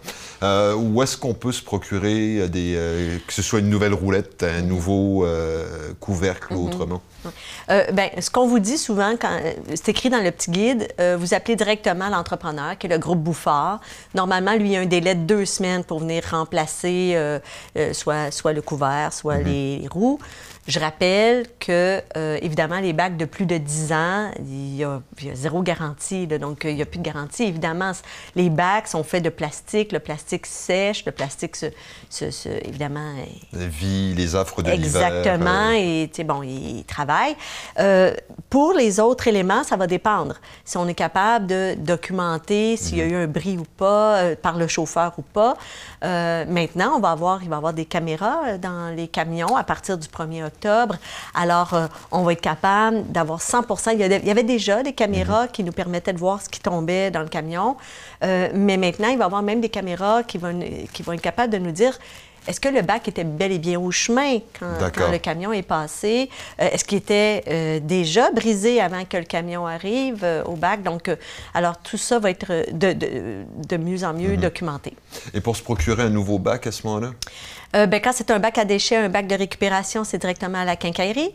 où 0.77 1.03
est-ce 1.03 1.17
qu'on 1.17 1.35
peut 1.35 1.53
se 1.53 1.63
procurer 1.63 2.49
des, 2.49 3.21
que 3.27 3.33
ce 3.33 3.43
soit 3.43 3.61
une 3.61 3.71
nouvelle 3.71 3.95
roulette, 3.95 4.43
un 4.43 4.63
nouveau 4.63 5.27
couvercle 6.01 6.55
ou 6.55 6.69
mhm. 6.69 6.99
Autrement? 7.29 7.93
ben, 7.93 8.11
ce 8.21 8.31
qu'on 8.31 8.47
vous 8.47 8.59
dit 8.59 8.79
souvent, 8.79 9.15
quand 9.21 9.39
c'est 9.75 9.89
écrit 9.89 10.11
dans 10.11 10.23
le 10.23 10.31
petit 10.31 10.51
guide, 10.51 10.89
vous 11.19 11.35
appelez 11.35 11.57
directement 11.57 12.09
l'entrepreneur, 12.09 12.79
qui 12.79 12.87
est 12.87 12.91
le 12.91 12.99
groupe 12.99 13.21
Bouffard. 13.21 13.81
Normalement, 14.15 14.55
lui, 14.55 14.73
il 14.73 14.77
a 14.77 14.81
un 14.81 14.87
délai 14.87 15.15
de 15.15 15.23
deux 15.23 15.45
semaines 15.45 15.85
pour 15.85 16.01
venir 16.01 16.23
remplacer 16.31 17.13
euh, 17.15 17.39
euh, 17.77 17.93
soit, 17.93 18.31
soit 18.31 18.53
le 18.53 18.63
couvert, 18.63 19.13
soit 19.13 19.39
mhm. 19.39 19.45
les 19.45 19.89
roues. 19.91 20.19
Je 20.67 20.81
rappelle 20.81 21.47
que, 21.61 22.03
euh, 22.17 22.39
évidemment, 22.43 22.81
les 22.81 22.93
bacs 22.93 23.17
de 23.17 23.25
plus 23.25 23.47
de 23.47 23.57
10 23.57 23.93
ans, 23.93 24.31
il 24.41 24.77
y 24.77 24.85
a, 24.85 25.01
zéro 25.35 25.63
garantie, 25.63 26.27
donc 26.27 26.65
il 26.65 26.75
n'y 26.75 26.83
a 26.83 26.87
plus 26.87 26.99
de 26.99 27.05
garantie. 27.05 27.45
Évidemment, 27.45 27.93
les 28.35 28.51
bacs 28.51 28.89
sont 28.89 29.05
faits 29.05 29.23
de 29.23 29.31
plastique, 29.31 29.93
le 29.93 30.01
plastique 30.01 30.47
sèche, 30.47 31.05
le 31.05 31.13
plastique, 31.13 31.57
se, 31.57 32.49
évidemment... 32.67 33.15
Vit 33.53 34.15
les 34.15 34.35
offres 34.35 34.63
de 34.63 34.71
Exactement, 34.71 35.71
et, 35.71 36.11
tu 36.13 36.25
bon, 36.25 36.43
il 36.43 36.85
travaille. 36.85 37.37
pour 38.51 38.73
les 38.73 39.01
autres 39.01 39.29
éléments, 39.29 39.65
ça 39.65 39.77
va 39.77 39.87
dépendre. 39.87 40.37
Si 40.65 40.77
on 40.77 40.89
est 40.89 40.95
capable 40.95 41.47
de 41.47 41.75
documenter 41.79 42.77
s'il 42.77 42.99
y 42.99 43.03
a 43.03 43.07
eu 43.07 43.15
un 43.15 43.27
bris 43.27 43.59
ou 43.59 43.65
pas, 43.77 44.17
euh, 44.17 44.37
par 44.37 44.57
le 44.57 44.67
chauffeur 44.67 45.13
ou 45.19 45.23
pas. 45.23 45.57
Euh, 46.05 46.45
maintenant, 46.47 46.97
on 46.97 47.01
va 47.01 47.11
avoir, 47.11 47.43
il 47.43 47.49
va 47.49 47.57
y 47.57 47.59
avoir 47.59 47.73
des 47.73 47.85
caméras 47.85 48.41
euh, 48.47 48.59
dans 48.59 48.95
les 48.95 49.09
camions 49.09 49.57
à 49.57 49.65
partir 49.65 49.99
du 49.99 50.09
1er 50.09 50.45
octobre. 50.45 50.56
Alors, 51.35 51.75
on 52.11 52.23
va 52.23 52.33
être 52.33 52.41
capable 52.41 53.05
d'avoir 53.11 53.41
100% 53.41 53.93
il 53.95 54.01
y, 54.01 54.31
avait 54.31 54.43
déjà 54.43 54.83
des 54.83 54.93
caméras 54.93 55.45
mhm. 55.45 55.49
qui 55.53 55.65
nous 55.65 55.73
permettaient 55.73 56.13
de 56.13 56.19
voir 56.19 56.41
ce 56.41 56.49
qui 56.49 56.61
tombait 56.61 57.11
dans 57.11 57.21
le 57.23 57.29
camion. 57.29 57.77
mais 58.23 58.77
maintenant, 58.77 59.09
il 59.09 59.19
va 59.19 59.25
y 59.25 59.27
avoir 59.27 59.43
même 59.43 59.61
des 59.61 59.69
caméras 59.69 60.23
qui 60.23 60.39
vont, 60.39 60.59
qui 60.93 61.03
vont 61.03 61.13
être 61.13 61.21
capables 61.21 61.53
de 61.53 61.59
nous 61.59 61.73
dire 61.73 61.99
est-ce 62.47 62.61
que 62.61 62.69
le 62.69 62.83
bac 62.83 63.09
était 63.09 63.25
bel 63.25 63.53
et 63.53 63.59
bien 63.59 63.79
au 63.81 63.91
chemin 63.91 64.39
quand, 64.59 65.11
le 65.11 65.19
camion 65.19 65.53
est 65.53 65.63
passé? 65.63 66.31
Euh, 66.61 66.69
est-ce 66.73 66.85
qu'il 66.85 66.99
était 66.99 67.45
euh, 67.49 67.81
déjà 67.81 68.31
brisé 68.31 68.81
avant 68.81 69.05
que 69.05 69.17
le 69.17 69.25
camion 69.25 69.67
arrive 69.67 70.23
euh, 70.23 70.45
au 70.45 70.55
bac? 70.55 70.83
Donc, 70.83 71.11
alors 71.55 71.79
tout 71.79 71.97
ça 71.97 72.19
va 72.19 72.31
être 72.31 72.71
de, 72.73 73.77
mieux 73.77 74.05
en 74.05 74.15
mieux 74.15 74.35
mhm. 74.35 74.41
documenté. 74.41 74.95
Et 75.35 75.41
pour 75.41 75.57
se 75.57 75.63
procurer 75.63 76.05
un 76.05 76.11
nouveau 76.11 76.39
bac 76.39 76.67
à 76.67 76.73
ce 76.73 76.87
moment-là? 76.87 77.11
ben, 77.73 78.01
quand 78.01 78.13
c'est 78.15 78.31
un 78.31 78.39
bac 78.39 78.57
à 78.57 78.65
déchets, 78.65 78.97
un 78.97 79.11
bac 79.11 79.27
de 79.27 79.35
récupération, 79.35 80.03
c'est 80.03 80.17
directement 80.17 80.59
à 80.59 80.65
la 80.65 80.77
quincaillerie. 80.77 81.35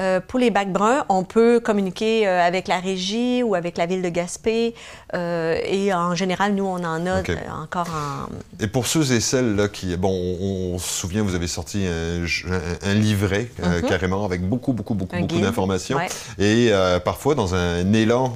Euh, 0.00 0.20
pour 0.20 0.38
les 0.38 0.50
bacs 0.50 0.72
bruns, 0.72 1.04
on 1.08 1.24
peut 1.24 1.60
communiquer 1.60 2.26
euh, 2.26 2.40
avec 2.40 2.68
la 2.68 2.78
régie 2.78 3.42
ou 3.42 3.54
avec 3.54 3.76
la 3.76 3.86
ville 3.86 4.02
de 4.02 4.08
Gaspé. 4.08 4.74
Euh, 5.14 5.58
et 5.64 5.92
en 5.92 6.14
général, 6.14 6.54
nous, 6.54 6.64
on 6.64 6.84
en 6.84 7.06
a 7.06 7.22
encore 7.60 7.88
en... 7.88 8.62
Et 8.62 8.68
pour 8.68 8.86
ceux 8.86 9.12
et 9.12 9.20
celles 9.20 9.56
là, 9.56 9.68
qui... 9.68 9.96
Bon, 9.96 10.10
on, 10.10 10.78
se 10.78 10.88
souvient, 10.88 11.22
vous 11.22 11.34
avez 11.34 11.48
sorti 11.48 11.84
un, 11.86 12.94
livret 12.94 13.50
mhm. 13.62 13.88
carrément 13.88 14.24
avec 14.24 14.48
beaucoup, 14.48 14.72
beaucoup, 14.72 14.94
beaucoup, 14.94 15.18
beaucoup 15.18 15.40
d'informations. 15.40 15.98
Et 16.38 16.70
parfois, 17.04 17.34
dans 17.34 17.54
un 17.54 17.92
élan 17.92 18.34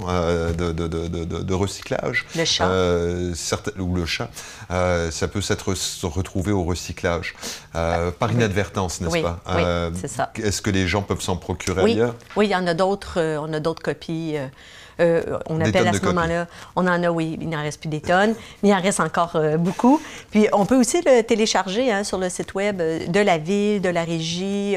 de, 0.59 0.73
de, 0.73 0.87
de, 0.89 1.25
de, 1.25 1.55
recyclage... 1.55 2.27
Le 2.37 2.45
chat. 2.45 2.69
ou 3.79 3.95
le 3.95 4.07
chat, 4.07 4.31
ça 4.69 5.29
peut 5.29 5.41
s'être 5.41 5.75
retrouvé 6.07 6.53
au 6.53 6.65
recyclage. 6.65 7.35
par 7.73 8.33
inadvertance, 8.33 9.01
n'est-ce 9.01 9.13
oui. 9.13 9.23
pas? 9.23 9.41
Oui, 9.55 9.93
c'est 10.01 10.09
ça. 10.09 10.33
Est-ce 10.43 10.63
que 10.63 10.71
les 10.71 10.89
gens 10.89 11.03
peuvent 11.03 11.21
s'en 11.21 11.37
oui. 11.83 11.99
Oui, 12.37 12.47
il 12.47 12.51
y 12.51 12.57
en 12.57 12.67
a 12.67 12.75
d'autres. 12.75 13.19
Euh, 13.19 13.41
on 13.41 13.53
a 13.53 13.61
d'autres 13.61 13.83
copies. 13.83 14.35
Euh, 14.37 14.47
euh, 15.01 15.39
on 15.47 15.61
appelle 15.61 15.89
à 15.89 15.95
ce 15.95 16.05
moment-là, 16.05 16.47
on 16.77 16.87
en 16.87 17.03
a, 17.03 17.11
oui, 17.11 17.39
il 17.41 17.49
n'en 17.49 17.63
reste 17.63 17.81
plus 17.81 17.89
des 17.89 18.03
tonnes, 18.03 18.35
mais 18.63 18.69
il 18.69 18.75
en 18.75 18.81
reste 18.81 19.01
encore 19.01 19.41
beaucoup. 19.59 20.01
Puis 20.31 20.47
on 20.53 20.67
peut 20.67 20.79
aussi 20.79 21.01
le 21.05 21.23
télécharger 21.23 21.91
hein, 21.91 22.05
sur 22.05 22.19
le 22.19 22.29
site 22.29 22.55
web 22.55 22.77
de 22.77 23.21
la 23.21 23.39
ville, 23.39 23.81
de 23.81 23.89
la 23.89 24.05
régie, 24.05 24.77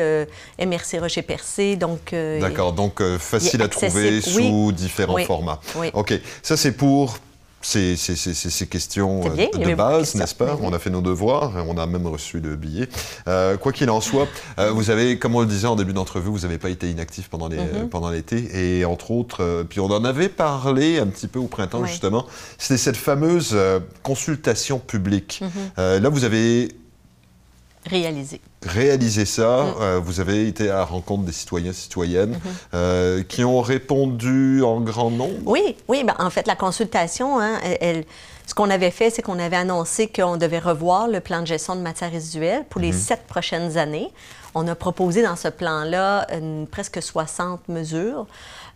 MRC 0.57 0.99
Rocher-Percé. 0.99 1.75
Donc, 1.75 2.15
D'accord, 2.39 2.71
donc 2.71 3.03
facile 3.19 3.61
à 3.61 3.67
trouver 3.67 4.21
sous 4.21 4.71
différents 4.71 5.17
formats. 5.17 5.59
OK, 5.93 6.13
ça 6.41 6.55
c'est 6.55 6.71
pour 6.71 7.17
ces, 7.65 7.95
ces, 7.95 8.67
questions 8.67 9.21
euh, 9.25 9.65
de 9.65 9.75
base, 9.75 10.15
n'est-ce 10.15 10.35
pas? 10.35 10.57
On 10.61 10.71
a 10.71 10.79
fait 10.79 10.91
nos 10.91 11.01
devoirs, 11.01 11.51
on 11.67 11.77
a 11.77 11.87
même 11.87 12.05
reçu 12.05 12.39
le 12.39 12.55
billet. 12.55 12.87
Euh, 13.27 13.57
quoi 13.57 13.71
qu'il 13.71 13.89
en 13.89 14.01
soit, 14.01 14.27
euh, 14.59 14.69
vous 14.69 14.91
avez, 14.91 15.17
comme 15.17 15.35
on 15.35 15.41
le 15.41 15.47
disait 15.47 15.67
en 15.67 15.75
début 15.75 15.93
d'entrevue, 15.93 16.29
vous 16.29 16.39
n'avez 16.39 16.59
pas 16.59 16.69
été 16.69 16.89
inactif 16.89 17.27
pendant 17.27 17.49
mm-hmm. 17.49 18.11
l'été. 18.11 18.79
Et 18.79 18.85
entre 18.85 19.11
autres, 19.11 19.65
puis 19.67 19.79
on 19.79 19.87
en 19.87 20.05
avait 20.05 20.29
parlé 20.29 20.99
un 20.99 21.07
petit 21.07 21.27
peu 21.27 21.39
au 21.39 21.47
printemps, 21.47 21.85
justement, 21.85 22.27
c'était 22.57 22.77
cette 22.77 22.97
fameuse 22.97 23.57
consultation 24.03 24.77
publique. 24.77 25.41
Mm-hmm. 25.77 25.97
là, 25.99 26.09
vous 26.09 26.23
avez 26.23 26.69
réaliser. 27.85 28.41
Réaliser 28.63 29.25
ça, 29.25 29.63
mm. 29.63 29.81
euh, 29.81 29.99
vous 30.03 30.19
avez 30.19 30.47
été 30.47 30.69
à 30.69 30.77
la 30.77 30.85
rencontre 30.85 31.23
des 31.23 31.31
citoyens 31.31 31.73
citoyennes 31.73 32.33
mm-hmm. 32.33 32.73
euh, 32.73 33.23
qui 33.23 33.43
ont 33.43 33.61
répondu 33.61 34.63
en 34.63 34.81
grand 34.81 35.11
nombre? 35.11 35.35
Oui, 35.45 35.75
oui. 35.87 36.03
Ben, 36.03 36.15
en 36.19 36.29
fait, 36.29 36.47
la 36.47 36.55
consultation, 36.55 37.39
hein, 37.39 37.59
elle, 37.81 38.05
ce 38.47 38.53
qu'on 38.53 38.69
avait 38.69 38.91
fait, 38.91 39.09
c'est 39.09 39.21
qu'on 39.21 39.39
avait 39.39 39.55
annoncé 39.55 40.07
qu'on 40.07 40.37
devait 40.37 40.59
revoir 40.59 41.07
le 41.07 41.19
plan 41.19 41.41
de 41.41 41.47
gestion 41.47 41.75
de 41.75 41.81
matières 41.81 42.11
résiduelles 42.11 42.65
pour 42.69 42.81
les 42.81 42.91
mm-hmm. 42.91 43.07
sept 43.07 43.27
prochaines 43.27 43.77
années. 43.77 44.09
On 44.55 44.67
a 44.67 44.75
proposé 44.75 45.21
dans 45.21 45.35
ce 45.35 45.49
plan-là 45.49 46.27
presque 46.71 47.01
60 47.01 47.67
mesures 47.67 48.25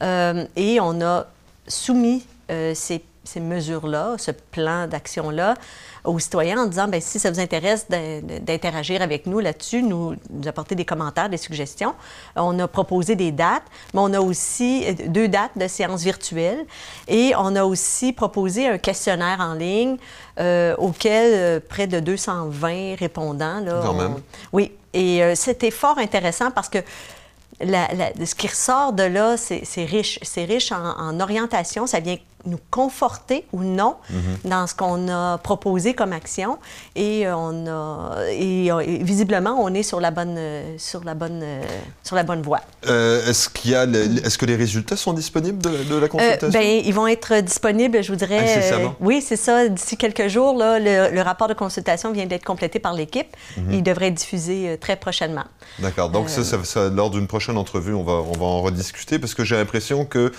euh, 0.04 0.46
et 0.58 0.80
on 0.82 1.02
a 1.02 1.28
soumis 1.68 2.26
ces 2.74 3.02
ces 3.24 3.40
mesures-là, 3.40 4.16
ce 4.18 4.32
plan 4.32 4.88
d'action-là 4.88 5.56
aux 6.04 6.20
citoyens 6.20 6.64
en 6.64 6.66
disant, 6.66 6.88
bien, 6.88 7.00
si 7.00 7.20
ça 7.20 7.30
vous 7.30 7.40
intéresse 7.40 7.88
d'interagir 7.90 9.02
avec 9.02 9.26
nous 9.26 9.40
là-dessus, 9.40 9.84
nous, 9.84 10.16
nous, 10.30 10.48
apporter 10.48 10.76
des 10.76 10.86
commentaires, 10.86 11.30
des 11.30 11.38
suggestions. 11.38 11.94
On 12.36 12.58
a 12.60 12.68
proposé 12.68 13.16
des 13.16 13.32
dates, 13.32 13.64
mais 13.94 14.00
on 14.00 14.14
a 14.14 14.20
aussi 14.20 14.86
euh, 14.88 14.94
deux 15.08 15.28
dates 15.28 15.58
de 15.58 15.68
séances 15.68 16.04
virtuelles 16.04 16.66
et 17.08 17.34
on 17.38 17.56
a 17.56 17.66
aussi 17.66 18.14
proposé 18.14 18.68
un 18.68 18.78
questionnaire 18.78 19.40
en 19.40 19.54
ligne 19.54 19.98
euh, 20.40 20.76
auquel 20.78 21.34
euh, 21.34 21.60
près 21.60 21.88
de 21.88 22.00
220 22.00 22.96
répondants. 22.98 23.60
Là, 23.60 23.82
Quand 23.84 23.94
même. 23.94 24.16
Oui, 24.54 24.72
et 24.94 25.36
c'était 25.36 25.70
fort 25.70 26.00
intéressant 26.00 26.50
parce 26.50 26.68
que 26.68 26.80
ce 27.62 28.36
qui 28.36 28.48
ressort 28.48 28.94
de 28.94 29.04
là, 29.04 29.38
c'est 29.38 29.86
riche. 29.86 30.20
C'est 30.24 30.46
riche 30.46 30.72
en, 30.72 31.20
orientation. 31.20 31.88
Ça 31.88 32.00
vient 32.00 32.18
nous 32.46 32.60
conforter 32.72 33.46
ou 33.52 33.64
non 33.64 33.96
mhm. 34.10 34.50
dans 34.50 34.68
ce 34.68 34.76
qu'on 34.76 35.08
a 35.10 35.38
proposé 35.38 35.94
comme 35.94 36.14
action. 36.14 36.58
Et, 36.96 37.28
on 37.28 37.68
a, 37.68 38.16
et, 38.30 38.72
visiblement, 39.04 39.58
on 39.60 39.74
est 39.74 39.84
sur 39.84 40.00
la 40.00 40.12
bonne, 40.12 40.40
sur 40.78 41.04
la 41.04 41.14
bonne, 41.14 41.44
sur 42.04 42.16
la 42.16 42.24
bonne 42.24 42.42
voie. 42.42 42.62
Euh, 42.88 43.28
est-ce 43.30 43.50
qu'il 43.50 43.72
y 43.72 43.76
a 43.76 43.84
est-ce 43.84 44.38
que 44.38 44.46
les 44.46 44.56
résultats 44.56 44.96
sont 44.96 45.14
disponibles 45.14 45.62
de, 45.62 45.96
la 45.96 46.06
euh, 46.06 46.08
consultation? 46.08 46.60
bien, 46.60 46.82
ils 46.84 46.94
vont 46.94 47.08
être 47.08 47.42
disponibles, 47.42 48.02
je 48.04 48.12
vous 48.12 48.18
dirais. 48.18 48.72
Euh, 48.74 48.88
oui, 49.00 49.22
c'est 49.22 49.36
ça. 49.36 49.68
D'ici 49.68 49.98
quelques 49.98 50.28
jours, 50.28 50.58
là, 50.58 50.80
le, 50.80 51.22
rapport 51.22 51.48
de 51.48 51.54
consultation 51.54 52.12
vient 52.12 52.26
d'être 52.26 52.46
complété 52.46 52.80
par 52.80 52.94
l'équipe. 52.94 53.28
Mhm. 53.58 53.74
Il 53.74 53.84
devrait 53.84 54.08
être 54.08 54.16
diffusé 54.16 54.78
très 54.80 54.96
prochainement. 54.96 55.46
D'accord. 55.80 56.10
Donc, 56.10 56.30
ça, 56.30 56.44
ça, 56.44 56.90
lors 56.90 57.10
d'une 57.10 57.28
prochaine 57.28 57.58
entrevue, 57.58 57.94
on 57.94 58.04
va, 58.04 58.14
on 58.14 58.32
va 58.32 58.46
en 58.46 58.62
rediscuter 58.62 59.20
parce 59.20 59.34
que 59.34 59.44
j'ai 59.44 59.56
l'impression 59.56 60.06
que 60.06 60.32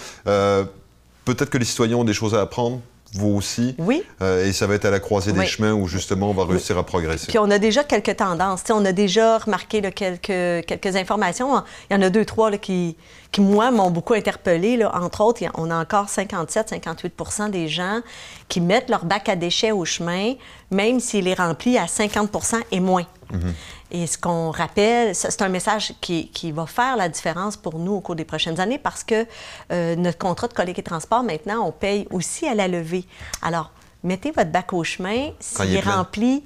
peut-être 1.35 1.51
que 1.51 1.59
les 1.59 1.65
citoyens 1.65 1.97
ont 1.97 2.05
des 2.05 2.15
choses 2.15 2.35
à 2.35 2.41
apprendre 2.41 2.81
vous 3.15 3.31
aussi. 3.31 3.75
Oui. 3.79 4.03
Euh, 4.23 4.47
et 4.47 4.53
ça 4.53 4.67
va 4.67 4.75
être 4.75 4.85
à 4.85 4.91
la 4.91 5.01
croisée 5.01 5.33
des 5.33 5.47
chemins 5.47 5.73
où 5.73 5.89
justement 5.89 6.31
on 6.31 6.35
va 6.35 6.45
réussir 6.45 6.79
à 6.79 6.85
progresser. 6.85 7.27
Puis 7.27 7.39
on 7.39 7.51
a 7.51 7.59
déjà 7.59 7.83
quelques 7.83 8.17
tendances. 8.17 8.63
on 8.71 8.85
a 8.85 8.93
déjà 8.93 9.39
remarqué 9.39 9.83
quelques, 9.91 10.67
quelques 10.67 10.97
informations. 10.97 11.63
Il 11.91 11.95
y 11.95 11.97
en 11.97 12.03
a 12.03 12.11
deux, 12.11 12.25
trois 12.25 12.51
qui, 12.53 12.97
qui, 13.33 13.41
moi, 13.41 13.71
m'ont 13.71 13.91
beaucoup 13.91 14.15
interpellé. 14.15 14.77
Là. 14.77 14.93
Entre 14.95 15.21
autres, 15.23 15.43
on 15.55 15.71
a 15.71 15.81
encore 15.81 16.07
57-58% 16.07 17.51
des 17.51 17.69
gens 17.69 18.01
qui 18.49 18.61
mettent 18.61 18.91
leur 18.91 19.05
bac 19.05 19.29
à 19.29 19.37
déchets 19.37 19.73
au 19.73 19.85
chemin, 19.85 20.35
même 20.71 21.01
s'il 21.01 21.27
est 21.27 21.35
rempli 21.35 21.79
à 21.79 21.87
50% 21.87 22.61
et 22.71 22.81
moins. 22.81 23.07
Mhm. 23.33 23.55
Et 23.91 24.07
ce 24.07 24.17
qu'on 24.17 24.51
rappelle, 24.51 25.15
c'est 25.15 25.43
un 25.43 25.49
message 25.49 25.95
qui, 26.01 26.29
qui, 26.29 26.53
va 26.53 26.67
faire 26.67 26.97
la 26.97 27.09
différence 27.09 27.57
pour 27.57 27.79
nous 27.79 27.93
au 27.93 28.01
cours 28.01 28.15
des 28.15 28.25
prochaines 28.25 28.61
années 28.61 28.79
parce 28.79 29.03
que 29.03 29.27
euh, 29.73 29.97
notre 29.97 30.19
contrat 30.19 30.49
de 30.49 30.55
collecte 30.55 30.79
et 30.79 30.83
transport, 30.83 31.23
maintenant, 31.23 31.67
on 31.67 31.73
paye 31.73 32.07
aussi 32.11 32.47
à 32.47 32.55
la 32.55 32.69
levée. 32.69 33.05
Alors, 33.43 33.73
mettez 34.05 34.31
votre 34.31 34.51
bac 34.51 34.73
au 34.73 34.85
chemin. 34.85 35.31
S'il 35.41 35.75
est 35.75 35.81
rempli 35.81 36.45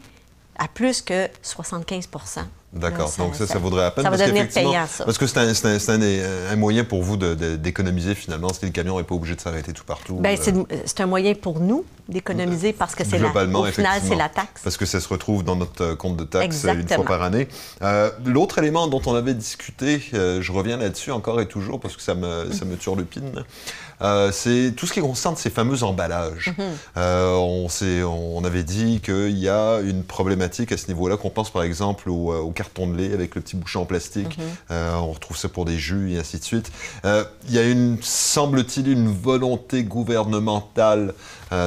à 0.59 0.69
plus 0.69 1.03
que 1.03 1.29
75 1.43 2.09
D'accord. 2.75 3.13
Donc 3.19 3.37
ça, 3.37 3.47
ça, 3.47 3.59
vaudrait 3.59 3.83
la 3.83 3.91
peine. 3.93 4.05
Ça 4.05 4.11
va 4.11 4.17
devenir 4.17 4.49
payant, 4.49 4.87
ça. 4.89 5.05
Parce 5.05 5.17
que 5.17 5.27
c'est 5.27 5.39
un, 5.39 6.01
un, 6.53 6.57
moyen 6.57 6.85
pour 6.85 7.03
vous 7.03 7.17
d'économiser 7.17 8.15
finalement, 8.15 8.53
si 8.53 8.65
le 8.65 8.73
camion 8.73 8.99
n'est 8.99 9.05
pas 9.05 9.15
obligé 9.15 9.37
de 9.37 9.41
s'arrêter 9.41 9.73
tout 9.73 9.85
partout. 9.85 10.17
Bien, 10.17 10.35
euh. 10.35 10.65
c'est 10.85 11.01
un 11.01 11.07
moyen 11.07 11.35
pour 11.35 11.61
nous 11.61 11.85
d'économiser 12.09 12.73
parce 12.73 12.95
que 12.95 13.05
c'est 13.05 13.19
la, 13.19 13.29
au 13.29 13.65
final, 13.67 14.01
c'est 14.03 14.17
la 14.17 14.29
taxe. 14.29 14.63
Parce 14.63 14.77
que 14.77 14.87
ça 14.87 15.01
se 15.01 15.09
retrouve 15.09 15.45
dans 15.45 15.57
notre 15.57 15.85
euh, 15.85 15.97
compte 15.97 16.17
de 16.17 16.25
taxe 16.25 16.65
une 16.65 16.89
fois 16.89 17.05
par 17.05 17.23
année. 17.23 17.49
Euh, 17.83 18.11
l'autre 18.25 18.59
élément 18.59 18.89
dont 18.89 19.03
on 19.07 19.15
avait 19.15 19.35
discuté, 19.35 20.01
je 20.13 20.53
reviens 20.53 20.77
là-dessus 20.77 21.13
encore 21.13 21.41
et 21.41 21.47
toujours 21.47 21.79
parce 21.81 21.97
que 21.97 22.03
ça 22.03 22.15
me, 22.15 22.53
ça 22.53 22.65
me 22.65 22.77
turlupine, 22.77 23.45
euh, 24.03 24.33
c'est 24.33 24.73
tout 24.77 24.87
ce 24.87 24.93
qui 24.93 25.01
concerne 25.01 25.37
ces 25.37 25.51
fameux 25.51 25.83
emballages. 25.83 26.55
Mhm. 26.57 26.65
Euh, 26.97 27.35
on, 27.37 27.69
on, 28.05 28.45
avait 28.45 28.63
dit 28.63 29.01
qu'il 29.01 29.39
y 29.39 29.49
a 29.49 29.81
une 29.81 30.05
problématique 30.05 30.73
à 30.73 30.77
ce 30.77 30.89
niveau-là, 30.89 31.17
qu'on 31.17 31.31
pense 31.31 31.51
par 31.51 31.63
exemple 31.63 32.11
au, 32.11 32.33
euh, 32.33 32.51
carton 32.53 32.87
de 32.87 32.97
lait 32.97 33.13
avec 33.13 33.35
le 33.35 33.41
petit 33.41 33.57
bouchon 33.57 33.83
en 33.83 33.85
plastique. 33.85 34.39
Mhm. 34.39 34.75
on 34.97 35.13
retrouve 35.13 35.37
ça 35.37 35.49
pour 35.49 35.65
des 35.65 35.79
jus 35.79 36.13
et 36.13 36.19
ainsi 36.19 36.39
de 36.39 36.45
suite. 36.45 36.71
il 37.05 37.55
y 37.55 37.59
a 37.59 37.63
une, 37.63 37.99
semble-t-il, 38.03 38.89
une 38.89 39.13
volonté 39.13 39.85
gouvernementale 39.85 41.15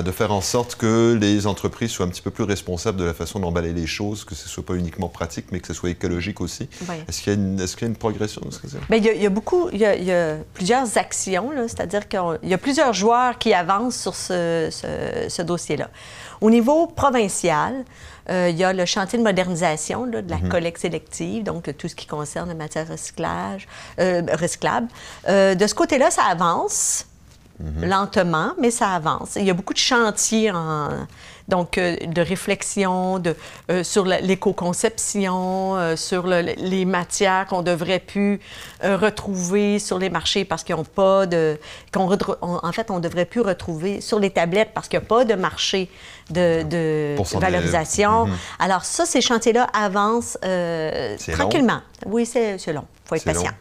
de 0.03 0.11
faire 0.11 0.31
en 0.31 0.41
sorte 0.41 0.75
que 0.75 1.17
les 1.19 1.47
entreprises 1.47 1.91
soient 1.91 2.05
un 2.05 2.09
petit 2.09 2.21
peu 2.21 2.31
plus 2.31 2.43
responsables 2.43 2.97
de 2.97 3.05
la 3.05 3.13
façon 3.13 3.39
d'emballer 3.39 3.73
les 3.73 3.87
choses, 3.87 4.23
que 4.23 4.35
ce 4.35 4.45
ne 4.45 4.49
soit 4.49 4.65
pas 4.65 4.75
uniquement 4.75 5.09
pratique, 5.09 5.45
mais 5.51 5.59
que 5.59 5.67
ce 5.67 5.73
soit 5.73 5.89
écologique 5.89 6.41
aussi. 6.41 6.69
Est-ce 7.07 7.21
qu'il 7.21 7.33
y, 7.33 7.35
est 7.35 7.81
y, 7.81 7.83
a 7.83 7.87
une 7.87 7.95
progression 7.95 8.41
dans 8.43 8.51
ce 8.51 8.59
cas 8.59 8.67
il, 8.91 9.21
y 9.21 9.25
a 9.25 9.29
beaucoup, 9.29 9.69
il 9.71 9.79
y 9.79 9.85
a, 9.85 10.37
plusieurs 10.53 10.97
actions, 10.97 11.51
c'est-à-dire 11.67 12.07
que 12.07 12.17
il 12.43 12.49
y 12.49 12.53
a 12.53 12.57
plusieurs 12.57 12.93
joueurs 12.93 13.37
qui 13.37 13.53
avancent 13.53 13.97
sur 13.99 14.15
ce, 14.15 15.41
dossier-là. 15.41 15.89
Au 16.41 16.49
niveau 16.49 16.87
provincial, 16.87 17.85
euh, 18.29 18.49
il 18.49 18.57
y 18.57 18.63
a 18.63 18.73
le 18.73 18.85
chantier 18.85 19.17
de 19.17 19.23
modernisation 19.23 20.05
de 20.05 20.23
la 20.27 20.37
mhm. 20.37 20.49
collecte 20.49 20.81
sélective, 20.81 21.43
donc 21.43 21.75
tout 21.77 21.87
ce 21.87 21.95
qui 21.95 22.05
concerne 22.05 22.49
la 22.49 22.55
matière 22.55 22.87
recyclage, 22.87 23.67
euh, 23.99 24.21
recyclable. 24.33 24.87
Euh, 25.27 25.55
de 25.55 25.67
ce 25.67 25.73
côté-là, 25.73 26.11
ça 26.11 26.23
avance. 26.23 27.05
Mhm. 27.59 27.89
lentement, 27.89 28.53
mais 28.59 28.69
ça 28.69 28.91
avance. 28.91 29.35
Il 29.35 29.43
y 29.43 29.49
a 29.49 29.53
beaucoup 29.53 29.73
de 29.73 29.79
chantiers 29.79 30.51
en, 30.51 30.89
donc 31.47 31.77
euh, 31.77 31.95
de 32.05 32.21
réflexion 32.21 33.19
de, 33.19 33.35
euh, 33.71 33.83
sur 33.83 34.05
l'éco-conception, 34.05 35.75
euh, 35.75 35.95
sur 35.95 36.27
les 36.27 36.85
matières 36.85 37.47
qu'on 37.47 37.61
devrait 37.61 37.99
plus 37.99 38.39
retrouver 38.83 39.79
sur 39.79 39.97
les 39.97 40.09
marchés 40.09 40.45
parce 40.45 40.63
qu'ils 40.63 40.75
n'ont 40.75 40.83
pas 40.83 41.25
de... 41.25 41.57
en 41.95 42.71
fait, 42.71 42.91
on 42.91 42.99
devrait 42.99 43.25
plus 43.25 43.41
retrouver 43.41 44.01
sur 44.01 44.19
les 44.19 44.29
tablettes 44.29 44.71
parce 44.73 44.87
qu'il 44.87 44.99
n'y 44.99 45.05
a 45.05 45.07
pas 45.07 45.25
de 45.25 45.35
marché 45.35 45.89
de, 46.29 47.15
valorisation. 47.39 48.25
Mhm. 48.25 48.35
Alors 48.59 48.83
ça, 48.83 49.05
ces 49.05 49.21
chantiers-là 49.21 49.67
avancent 49.73 50.37
tranquillement. 51.33 51.81
Oui, 52.05 52.25
c'est 52.25 52.57
long. 52.73 52.85
Il 53.05 53.09
faut 53.09 53.15
être 53.15 53.23
patient. 53.23 53.51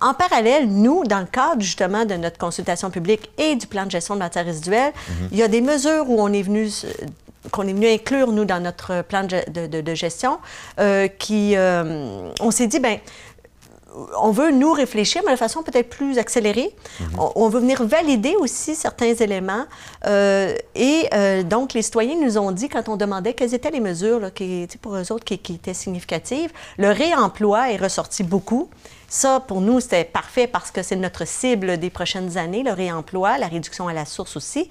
En 0.00 0.14
parallèle, 0.14 0.66
nous, 0.68 1.04
dans 1.04 1.20
le 1.20 1.26
cadre 1.26 1.60
justement 1.60 2.06
de 2.06 2.14
notre 2.14 2.38
consultation 2.38 2.90
publique 2.90 3.30
et 3.36 3.54
du 3.56 3.66
plan 3.66 3.84
de 3.84 3.90
gestion 3.90 4.14
de 4.14 4.20
matières 4.20 4.46
résiduelles, 4.46 4.92
mhm. 5.08 5.28
il 5.32 5.38
y 5.38 5.42
a 5.42 5.48
des 5.48 5.60
mesures 5.60 6.08
où 6.08 6.20
on 6.20 6.32
est 6.32 6.42
venu 6.42 6.70
qu'on 7.50 7.66
est 7.66 7.72
venu 7.72 7.88
inclure, 7.88 8.32
nous, 8.32 8.44
dans 8.44 8.60
notre 8.60 9.02
plan 9.02 9.24
de, 9.24 9.94
gestion, 9.94 10.38
euh, 10.78 11.08
qui, 11.08 11.56
euh, 11.56 12.30
on 12.40 12.50
s'est 12.50 12.66
dit, 12.66 12.80
ben 12.80 12.98
on 14.20 14.30
veut 14.30 14.52
nous 14.52 14.72
réfléchir, 14.72 15.22
mais 15.26 15.32
de 15.32 15.36
façon 15.36 15.64
peut-être 15.64 15.88
plus 15.88 16.18
accélérée. 16.18 16.72
Mhm. 17.00 17.06
on, 17.34 17.48
veut 17.48 17.58
venir 17.58 17.82
valider 17.82 18.36
aussi 18.38 18.76
certains 18.76 19.14
éléments. 19.14 19.64
Euh, 20.06 20.54
et 20.76 21.08
donc, 21.44 21.72
les 21.72 21.82
citoyens 21.82 22.14
nous 22.22 22.38
ont 22.38 22.52
dit, 22.52 22.68
quand 22.68 22.88
on 22.88 22.96
demandait 22.96 23.32
quelles 23.32 23.54
étaient 23.54 23.70
les 23.70 23.80
mesures 23.80 24.20
là, 24.20 24.30
qui, 24.30 24.68
pour 24.80 24.94
eux 24.94 25.10
autres 25.10 25.24
qui, 25.24 25.38
qui, 25.38 25.54
étaient 25.54 25.74
significatives, 25.74 26.52
le 26.78 26.90
réemploi 26.90 27.72
est 27.72 27.78
ressorti 27.78 28.22
beaucoup. 28.22 28.68
Ça, 29.12 29.40
pour 29.40 29.60
nous, 29.60 29.80
c'était 29.80 30.04
parfait 30.04 30.46
parce 30.46 30.70
que 30.70 30.84
c'est 30.84 30.94
notre 30.94 31.26
cible 31.26 31.78
des 31.78 31.90
prochaines 31.90 32.38
années, 32.38 32.62
le 32.62 32.72
réemploi, 32.72 33.38
la 33.38 33.48
réduction 33.48 33.88
à 33.88 33.92
la 33.92 34.04
source 34.04 34.36
aussi. 34.36 34.70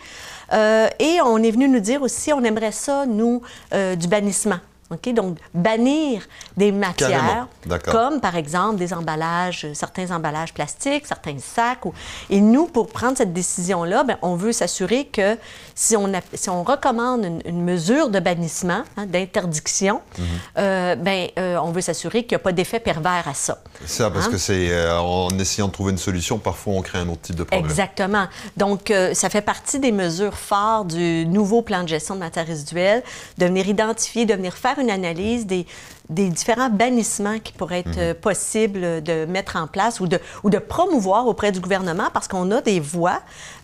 Euh, 0.54 0.88
et 0.98 1.20
on 1.26 1.44
est 1.44 1.52
venu 1.52 1.68
nous 1.68 1.82
dire 1.82 2.02
aussi, 2.02 2.32
on 2.32 2.42
aimerait 2.46 2.72
ça, 2.72 3.06
nous, 3.06 3.42
euh, 3.74 3.98
du 3.98 4.08
bannissement. 4.08 4.60
Donc, 4.90 5.38
bannir 5.54 6.24
des 6.58 6.72
matières 6.72 7.48
comme, 7.86 8.20
par 8.20 8.36
exemple, 8.36 8.78
des 8.78 8.92
emballages, 8.94 9.68
certains 9.74 10.10
emballages 10.10 10.54
plastiques, 10.54 11.06
certains 11.06 11.38
sacs. 11.38 11.84
Et 12.30 12.42
nous, 12.42 12.66
pour 12.66 12.88
prendre 12.88 13.16
cette 13.16 13.32
décision-là, 13.32 14.04
ben, 14.04 14.18
on 14.24 14.36
veut 14.36 14.52
s'assurer 14.52 15.06
que 15.06 15.38
si 15.76 15.96
on, 15.96 16.12
si 16.34 16.50
on 16.50 16.64
recommande 16.64 17.26
une, 17.46 17.64
mesure 17.64 18.10
de 18.10 18.20
bannissement, 18.20 18.84
hein, 18.98 19.06
d'interdiction, 19.06 20.02
mhm. 20.18 20.26
euh, 20.58 20.96
ben, 20.96 21.28
euh, 21.38 21.58
on 21.62 21.72
veut 21.72 21.82
s'assurer 21.82 22.24
qu'il 22.24 22.32
n'y 22.32 22.42
a 22.42 22.44
pas 22.44 22.52
d'effet 22.52 22.80
pervers 22.80 23.28
à 23.28 23.34
ça. 23.34 23.62
Ça, 23.86 24.10
parce 24.10 24.26
hein? 24.26 24.32
que 24.32 24.38
c'est 24.38 24.72
euh, 24.72 25.00
en 25.00 25.30
essayant 25.38 25.68
de 25.68 25.74
trouver 25.74 25.92
une 25.92 25.98
solution, 25.98 26.40
parfois 26.40 26.74
on 26.74 26.82
crée 26.82 26.98
un 26.98 27.10
autre 27.10 27.22
type 27.22 27.36
de 27.36 27.44
problème. 27.44 27.70
Exactement. 27.70 28.26
Donc, 28.58 28.92
ça 29.14 29.30
fait 29.30 29.42
partie 29.42 29.80
des 29.80 29.92
mesures 29.92 30.36
phares 30.36 30.86
du 30.86 31.26
nouveau 31.28 31.62
plan 31.62 31.84
de 31.84 31.88
gestion 31.88 32.16
de 32.16 32.20
matières 32.20 32.48
résiduelles, 32.48 33.04
de 33.38 33.46
venir 33.46 33.68
identifier, 33.68 34.26
de 34.26 34.34
venir 34.34 34.56
faire 34.56 34.79
une 34.80 34.90
analyse 34.90 35.46
des, 35.46 35.66
des 36.10 36.30
différents 36.30 36.70
bannissements 36.70 37.40
qui 37.40 37.54
pourraient 37.54 37.80
être 37.80 37.98
mhm. 37.98 38.00
euh, 38.00 38.14
possibles 38.14 39.04
de 39.04 39.26
mettre 39.26 39.56
en 39.56 39.68
place 39.68 40.00
ou 40.00 40.08
de, 40.08 40.20
ou 40.44 40.50
de 40.50 40.58
promouvoir 40.58 41.28
auprès 41.28 41.52
du 41.52 41.60
gouvernement 41.60 42.08
parce 42.14 42.28
qu'on 42.28 42.50
a 42.52 42.62
des 42.62 42.80
voix 42.80 43.20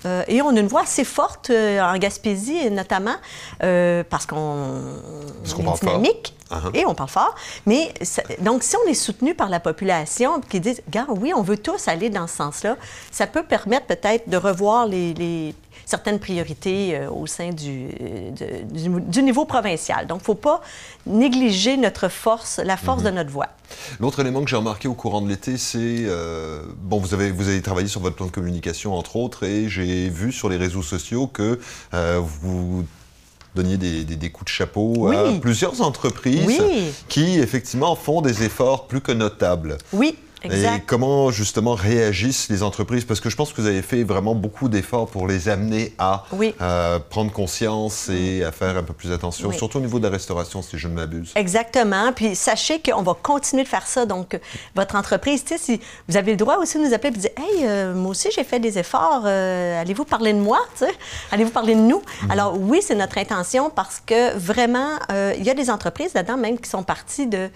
euh, 0.05 0.23
et 0.27 0.41
on 0.41 0.49
a 0.55 0.59
une 0.59 0.67
voix 0.67 0.81
assez 0.81 1.03
forte 1.03 1.49
euh, 1.49 1.81
en 1.81 1.97
Gaspésie 1.97 2.69
notamment 2.69 3.15
parce 3.59 4.25
qu'on 4.25 4.81
est 5.57 5.79
dynamique. 5.81 6.33
Uh-huh. 6.51 6.75
et 6.75 6.85
on 6.85 6.93
parle 6.93 7.09
fort. 7.09 7.33
Mais 7.65 7.91
ça- 8.03 8.21
donc, 8.39 8.61
si 8.61 8.75
on 8.77 8.87
est 8.87 8.93
soutenu 8.93 9.33
par 9.33 9.49
la 9.49 9.59
population 9.59 10.39
qui 10.41 10.59
dit, 10.59 10.77
regarde, 10.85 11.17
oui, 11.19 11.33
on 11.35 11.41
veut 11.41 11.57
tous 11.57 11.87
aller 11.87 12.11
dans 12.11 12.27
ce 12.27 12.35
sens-là, 12.35 12.77
ça 13.09 13.25
peut 13.25 13.41
permettre 13.41 13.87
peut-être 13.87 14.29
de 14.29 14.37
revoir 14.37 14.85
les, 14.85 15.15
les- 15.15 15.55
certaines 15.85 16.19
priorités 16.19 16.97
euh, 16.97 17.09
au 17.09 17.27
sein 17.27 17.51
du, 17.51 17.87
euh, 18.01 18.31
de- 18.31 18.73
du, 18.73 19.01
du 19.01 19.23
niveau 19.23 19.45
provincial. 19.45 20.07
Donc, 20.07 20.19
il 20.19 20.21
ne 20.21 20.25
faut 20.25 20.35
pas 20.35 20.61
négliger 21.05 21.77
notre 21.77 22.07
force, 22.09 22.59
la 22.63 22.77
force 22.77 23.01
Mm-hmm. 23.01 23.05
de 23.05 23.11
notre 23.11 23.29
voix. 23.31 23.47
L'autre 23.99 24.19
élément 24.19 24.43
que 24.43 24.49
j'ai 24.49 24.55
remarqué 24.55 24.87
au 24.87 24.93
courant 24.93 25.21
de 25.21 25.29
l'été, 25.29 25.57
c'est 25.57 25.77
euh, 25.79 26.61
bon, 26.81 26.99
vous 26.99 27.13
avez 27.13 27.31
vous 27.31 27.47
avez 27.47 27.61
travaillé 27.61 27.87
sur 27.87 28.01
votre 28.01 28.15
plan 28.15 28.25
de 28.27 28.31
communication 28.31 28.93
entre 28.93 29.15
autres, 29.15 29.43
et 29.43 29.69
j'ai 29.69 30.09
vu 30.09 30.31
sur 30.31 30.49
les 30.49 30.57
réseaux 30.57 30.83
sociaux 30.83 31.27
que 31.27 31.59
vous 32.19 32.85
donniez 33.55 33.77
des, 33.77 34.03
des- 34.03 34.15
des 34.17 34.29
coups 34.31 34.45
de 34.51 34.55
chapeau 34.55 35.07
à 35.07 35.31
plusieurs 35.39 35.81
entreprises 35.81 36.45
Oui. 36.45 36.91
qui 37.07 37.39
effectivement 37.39 37.95
font 37.95 38.21
des 38.21 38.43
efforts 38.43 38.87
plus 38.87 38.99
que 39.01 39.13
notables. 39.13 39.77
Oui, 39.93 40.17
Et 40.51 40.81
comment 40.85 41.31
justement 41.31 41.73
réagissent 41.75 42.49
les 42.49 42.63
entreprises? 42.63 43.05
Parce 43.05 43.19
que 43.19 43.29
je 43.29 43.35
pense 43.35 43.51
que 43.53 43.61
vous 43.61 43.67
avez 43.67 43.81
fait 43.81 44.03
vraiment 44.03 44.35
beaucoup 44.35 44.69
d'efforts 44.69 45.07
pour 45.07 45.27
les 45.27 45.49
amener 45.49 45.93
à 45.97 46.25
Oui. 46.31 46.53
euh, 46.61 46.99
prendre 46.99 47.31
conscience 47.31 48.09
et 48.09 48.43
à 48.43 48.51
faire 48.51 48.77
un 48.77 48.83
peu 48.83 48.93
plus 48.93 49.11
attention, 49.11 49.49
Oui. 49.49 49.57
surtout 49.57 49.77
au 49.77 49.81
niveau 49.81 49.99
de 49.99 50.03
la 50.05 50.09
restauration, 50.11 50.61
si 50.61 50.77
je 50.77 50.87
ne 50.87 50.93
m'abuse. 50.93 51.31
Exactement. 51.35 52.11
Puis 52.13 52.35
sachez 52.35 52.79
qu'on 52.81 53.01
va 53.01 53.15
continuer 53.21 53.63
de 53.63 53.67
faire 53.67 53.87
ça. 53.87 54.05
Donc, 54.05 54.39
votre 54.75 54.95
entreprise, 54.95 55.43
tu 55.43 55.57
sais, 55.57 55.57
si 55.57 55.79
vous 56.07 56.17
avez 56.17 56.31
le 56.31 56.37
droit 56.37 56.57
aussi 56.57 56.77
de 56.77 56.83
nous 56.87 56.93
appeler 56.93 57.09
et 57.09 57.15
de 57.15 57.19
dire 57.19 57.31
Hey, 57.37 57.65
euh, 57.67 57.93
moi 57.95 58.11
aussi, 58.11 58.29
j'ai 58.35 58.43
fait 58.43 58.59
des 58.59 58.77
efforts. 58.77 59.23
euh, 59.25 59.81
allez-vous 59.81 60.05
parler 60.05 60.33
de 60.33 60.39
moi? 60.39 60.59
Allez-vous 61.31 61.51
parler 61.51 61.75
de 61.75 61.79
nous? 61.81 62.01
Alors, 62.29 62.57
oui, 62.59 62.79
c'est 62.81 62.95
notre 62.95 63.17
intention 63.17 63.69
parce 63.69 64.01
que 64.05 64.35
vraiment, 64.37 64.89
il 65.37 65.43
y 65.43 65.49
a 65.49 65.53
des 65.53 65.69
entreprises 65.69 66.13
là-dedans 66.13 66.37
même 66.37 66.59
qui 66.59 66.69
sont 66.69 66.83
parties 66.83 67.27
de. 67.27 67.49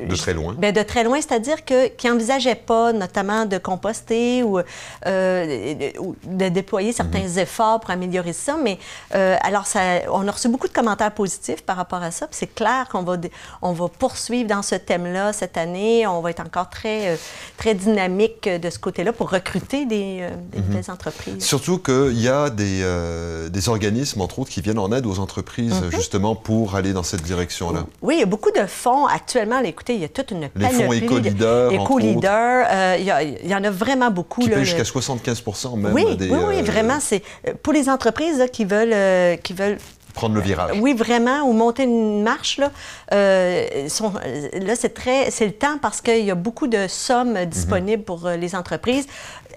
De 0.00 0.16
très 0.16 0.34
loin. 0.34 0.54
Ben, 0.58 0.72
de 0.74 0.82
très 0.82 1.04
loin, 1.04 1.16
c'est-à-dire 1.20 1.64
que, 1.64 1.86
qui 1.88 2.08
n'envisageaient 2.26 2.54
pas, 2.56 2.92
notamment, 2.92 3.46
de 3.46 3.58
composter 3.58 4.42
ou, 4.42 4.58
euh, 5.06 5.74
de, 5.74 5.98
ou 6.00 6.16
de 6.24 6.48
déployer 6.48 6.92
certains 6.92 7.20
Mhm. 7.26 7.38
efforts 7.38 7.80
pour 7.80 7.90
améliorer 7.90 8.32
ça. 8.32 8.56
Mais 8.62 8.78
euh, 9.14 9.36
alors, 9.42 9.66
ça, 9.66 9.80
on 10.10 10.26
a 10.26 10.30
reçu 10.30 10.48
beaucoup 10.48 10.68
de 10.68 10.72
commentaires 10.72 11.12
positifs 11.12 11.62
par 11.62 11.76
rapport 11.76 12.02
à 12.02 12.10
ça. 12.10 12.26
Puis 12.26 12.36
c'est 12.40 12.54
clair 12.54 12.88
qu'on 12.90 13.02
va, 13.02 13.16
on 13.62 13.72
va 13.72 13.88
poursuivre 13.88 14.48
dans 14.48 14.62
ce 14.62 14.74
thème-là 14.74 15.32
cette 15.32 15.56
année. 15.56 16.06
On 16.06 16.20
va 16.20 16.30
être 16.30 16.40
encore 16.40 16.68
très, 16.70 17.08
euh, 17.08 17.16
très 17.56 17.74
dynamique 17.74 18.48
de 18.48 18.70
ce 18.70 18.78
côté-là 18.78 19.12
pour 19.12 19.30
recruter 19.30 19.86
des, 19.86 20.26
des 20.52 20.60
Mhm. 20.60 20.82
entreprises. 20.88 21.44
Surtout 21.44 21.78
qu'il 21.78 22.20
y 22.20 22.28
a 22.28 22.50
des, 22.50 22.80
euh, 22.82 23.48
des 23.48 23.68
organismes, 23.68 24.20
entre 24.20 24.38
autres, 24.40 24.50
qui 24.50 24.60
viennent 24.60 24.78
en 24.78 24.90
aide 24.92 25.06
aux 25.06 25.18
entreprises, 25.18 25.74
Mhm. 25.82 25.90
justement, 25.92 26.34
pour 26.34 26.74
aller 26.74 26.92
dans 26.92 27.02
cette 27.02 27.22
direction-là. 27.22 27.84
Oui, 28.02 28.14
il 28.16 28.20
y 28.20 28.22
a 28.22 28.26
beaucoup 28.26 28.50
de 28.50 28.66
fonds 28.66 29.06
actuellement. 29.06 29.60
écoutez, 29.66 29.94
il 29.94 30.00
y 30.00 30.04
a 30.04 30.08
toute 30.08 30.30
une 30.30 30.42
Les 30.42 30.48
panoplie. 30.48 30.76
fonds 30.84 30.88
de- 30.88 30.94
éco-leaders, 30.94 31.72
Éco-leaders, 32.18 32.66
euh, 32.70 32.96
il, 32.98 33.04
y 33.06 33.46
il 33.46 33.54
en 33.54 33.64
a 33.64 33.70
vraiment 33.70 34.10
beaucoup. 34.10 34.40
Qui 34.40 34.52
jusqu'à 34.64 34.84
75 34.84 35.42
même 35.76 35.92
Oui, 35.92 36.16
des, 36.16 36.28
oui, 36.30 36.38
oui, 36.48 36.58
euh, 36.58 36.62
vraiment. 36.62 36.98
C'est 37.00 37.22
euh, 37.46 37.52
pour 37.62 37.72
les 37.72 37.88
entreprises 37.88 38.38
là, 38.38 38.48
qui 38.48 38.64
veulent, 38.64 39.38
qui 39.42 39.52
veulent 39.52 39.78
prendre 40.14 40.34
le 40.34 40.40
virage. 40.40 40.76
oui, 40.80 40.94
vraiment, 40.94 41.42
ou 41.42 41.52
monter 41.52 41.82
une 41.82 42.22
marche, 42.22 42.56
là, 42.56 42.70
euh, 43.12 43.88
sont- 43.88 44.14
là 44.54 44.74
c'est 44.74 44.94
très, 44.94 45.30
c'est 45.30 45.44
le 45.46 45.52
temps 45.52 45.76
parce 45.80 46.00
qu'il 46.00 46.24
y 46.24 46.30
a 46.30 46.34
beaucoup 46.34 46.66
de 46.68 46.86
sommes 46.88 47.44
disponibles 47.44 48.02
pour 48.02 48.28
les 48.28 48.54
entreprises. 48.54 49.06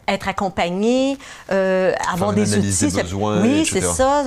Être 0.07 0.27
accompagné, 0.27 1.17
euh, 1.51 1.93
avoir 2.11 2.33
des 2.33 2.57
outils. 2.57 2.87
des 2.91 3.03
besoins, 3.03 3.41
oui, 3.43 3.63
c'est 3.63 3.79
ça. 3.79 4.23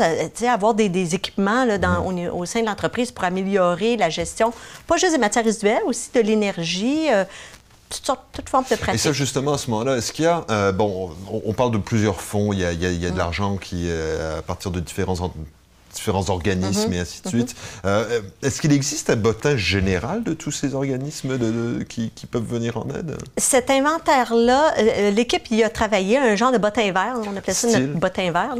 avoir 0.48 0.74
des, 0.74 0.88
des 0.88 1.16
équipements 1.16 1.64
là, 1.64 1.76
dans, 1.76 2.06
au, 2.06 2.12
au 2.38 2.44
sein 2.46 2.60
de 2.60 2.66
l'entreprise 2.66 3.10
pour 3.10 3.24
améliorer 3.24 3.96
la 3.96 4.08
gestion, 4.08 4.52
pas 4.86 4.96
juste 4.96 5.12
des 5.12 5.18
matières 5.18 5.44
résiduelles, 5.44 5.82
aussi 5.86 6.08
de 6.14 6.20
l'énergie, 6.20 7.08
euh, 7.12 7.24
toutes 7.92 8.06
sortes, 8.06 8.24
toutes 8.32 8.48
formes 8.48 8.64
de 8.68 8.74
Et 8.74 8.76
pratiques. 8.76 9.00
ça, 9.00 9.12
justement, 9.12 9.52
à 9.54 9.58
ce 9.58 9.70
moment-là, 9.70 9.96
est-ce 9.96 10.12
qu'il 10.12 10.24
y 10.24 10.28
a. 10.28 10.44
euh, 10.50 10.72
bon, 10.72 11.10
on, 11.30 11.42
on 11.46 11.52
parle 11.52 11.70
de 11.72 11.78
plusieurs 11.78 12.20
fonds, 12.20 12.52
il 12.52 12.58
y 12.60 12.64
a, 12.64 12.72
il 12.72 12.80
y 12.82 12.86
a- 12.86 12.90
il 12.90 13.00
y 13.02 13.06
a 13.06 13.10
de 13.10 13.18
l'argent 13.18 13.56
qui, 13.56 13.84
euh, 13.88 14.38
à 14.38 14.42
partir 14.42 14.70
de 14.70 14.80
différents. 14.80 15.14
En- 15.92 15.96
différents 15.96 16.30
organismes 16.30 16.92
et 16.92 17.00
ainsi 17.00 17.22
de 17.22 17.28
suite. 17.28 17.54
Euh, 17.84 18.20
Est-ce 18.42 18.60
qu'il 18.60 18.72
existe 18.72 19.10
un 19.10 19.16
bottin 19.16 19.56
général 19.56 20.22
de 20.24 20.32
tous 20.34 20.50
ces 20.50 20.74
organismes 20.74 21.38
de- 21.38 21.50
de- 21.78 21.82
qui, 21.84 22.10
qui 22.10 22.26
peuvent 22.26 22.46
venir 22.46 22.76
en 22.76 22.86
aide? 22.90 23.16
Cet 23.36 23.70
inventaire-là, 23.70 24.74
euh, 24.78 24.82
euh, 24.96 25.10
l'équipe 25.10 25.48
y 25.50 25.62
a 25.62 25.68
travaillé, 25.70 26.18
un 26.18 26.34
genre 26.36 26.52
de 26.52 26.58
bottin 26.58 26.90
vert, 26.92 27.16
on 27.26 27.36
appelait 27.36 27.52
ça 27.54 27.68
Style. 27.68 27.86
notre 27.86 28.00
bottin 28.00 28.30
vert. 28.32 28.54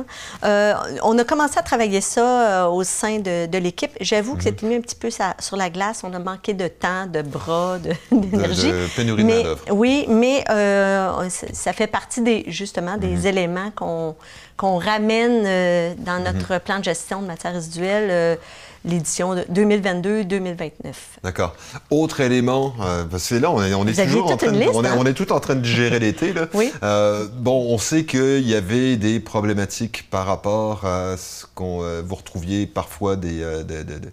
Euh, 0.45 0.75
on 1.03 1.19
a 1.19 1.25
commencé 1.25 1.59
à 1.59 1.63
travailler 1.63 2.01
ça 2.01 2.71
au 2.71 2.85
sein 2.85 3.19
de, 3.19 3.47
de 3.47 3.59
l'équipe. 3.59 3.93
J'avoue 4.01 4.33
Mhm. 4.33 4.39
que 4.39 4.45
c'était 4.45 4.67
mis 4.67 4.75
un 4.77 4.81
petit 4.81 4.97
peu 4.97 5.09
sur 5.11 5.57
la 5.57 5.71
glace. 5.71 6.03
On 6.05 6.13
a 6.15 6.19
manqué 6.19 6.55
de 6.55 6.69
temps, 6.69 7.07
de 7.07 7.23
bras, 7.23 7.79
de- 7.79 7.93
d'énergie. 8.17 8.71
de 8.71 8.87
pénurie 8.97 9.23
de 9.23 9.27
Mais-. 9.27 9.45
Oui, 9.71 10.07
mais 10.09 10.45
ça- 10.47 11.47
ça 11.53 11.73
fait 11.73 11.87
partie 11.87 12.21
des, 12.21 12.45
justement 12.49 12.97
des 12.97 13.09
Mhm. 13.17 13.27
éléments 13.27 13.71
qu'on 13.75 14.15
qu'on 14.57 14.79
ramène 14.79 15.43
euh, 15.47 15.95
dans 15.99 16.19
Mhm. 16.19 16.25
notre 16.33 16.59
plan 16.63 16.79
de 16.79 16.85
gestion 16.85 17.23
de 17.23 17.27
matières 17.27 17.53
résiduelles, 17.55 18.09
euh, 18.11 18.37
l'édition 18.85 19.35
de 19.35 19.45
2022-2029. 19.51 20.95
D'accord. 21.23 21.55
Autre 21.91 22.21
élément, 22.21 22.75
euh, 22.81 23.05
parce 23.05 23.29
que 23.29 23.37
là, 23.37 23.51
on 23.51 23.63
est, 23.63 23.75
on 23.75 23.87
est 23.87 23.95
toujours 24.07 24.31
en 24.31 24.37
train 24.37 24.51
de, 24.53 24.59
liste, 24.59 24.71
on, 24.75 24.85
est, 24.85 24.89
hein? 24.89 24.97
on 24.99 25.07
est 25.07 25.15
tout 25.15 25.33
en 25.33 25.41
train 25.41 25.55
de 25.55 25.65
gérer 25.65 25.99
l'été. 25.99 26.35
Oui. 26.55 26.73
Euh, 26.83 27.27
bon, 27.33 27.73
on 27.73 27.79
sait 27.79 28.05
qu'il 28.05 28.47
y 28.49 28.55
avait 28.55 28.97
des 28.97 29.21
problématiques 29.21 30.09
par 30.11 30.27
rapport 30.27 30.85
à 30.85 31.17
ce 31.17 31.45
qu'on 31.55 31.83
vous 32.05 32.15
retrouviez 32.15 32.67
parfois 32.67 33.17
des, 33.17 33.39
des- 33.65 33.85
des- 33.85 34.01
des- 34.01 34.09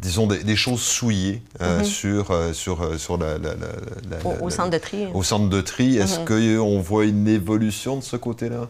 disons 0.00 0.26
des, 0.26 0.42
des 0.42 0.56
choses 0.56 0.82
souillées 0.82 1.40
euh, 1.62 1.84
sur 1.84 2.32
euh, 2.32 2.52
sur 2.52 2.82
euh, 2.82 2.98
sur 2.98 3.16
la, 3.16 3.38
la- 3.38 3.54
la- 3.54 4.18
la-. 4.24 4.42
Au, 4.42 4.50
centre 4.50 4.70
de 4.70 4.78
tri. 4.78 5.06
au 5.14 5.22
centre 5.22 5.48
de 5.48 5.60
tri. 5.60 5.96
Est-ce 5.98 6.18
Mm-hmm. 6.20 6.56
qu'on 6.58 6.80
voit 6.80 7.04
une 7.04 7.28
évolution 7.28 7.96
de 7.96 8.02
ce 8.02 8.16
côté-là? 8.16 8.68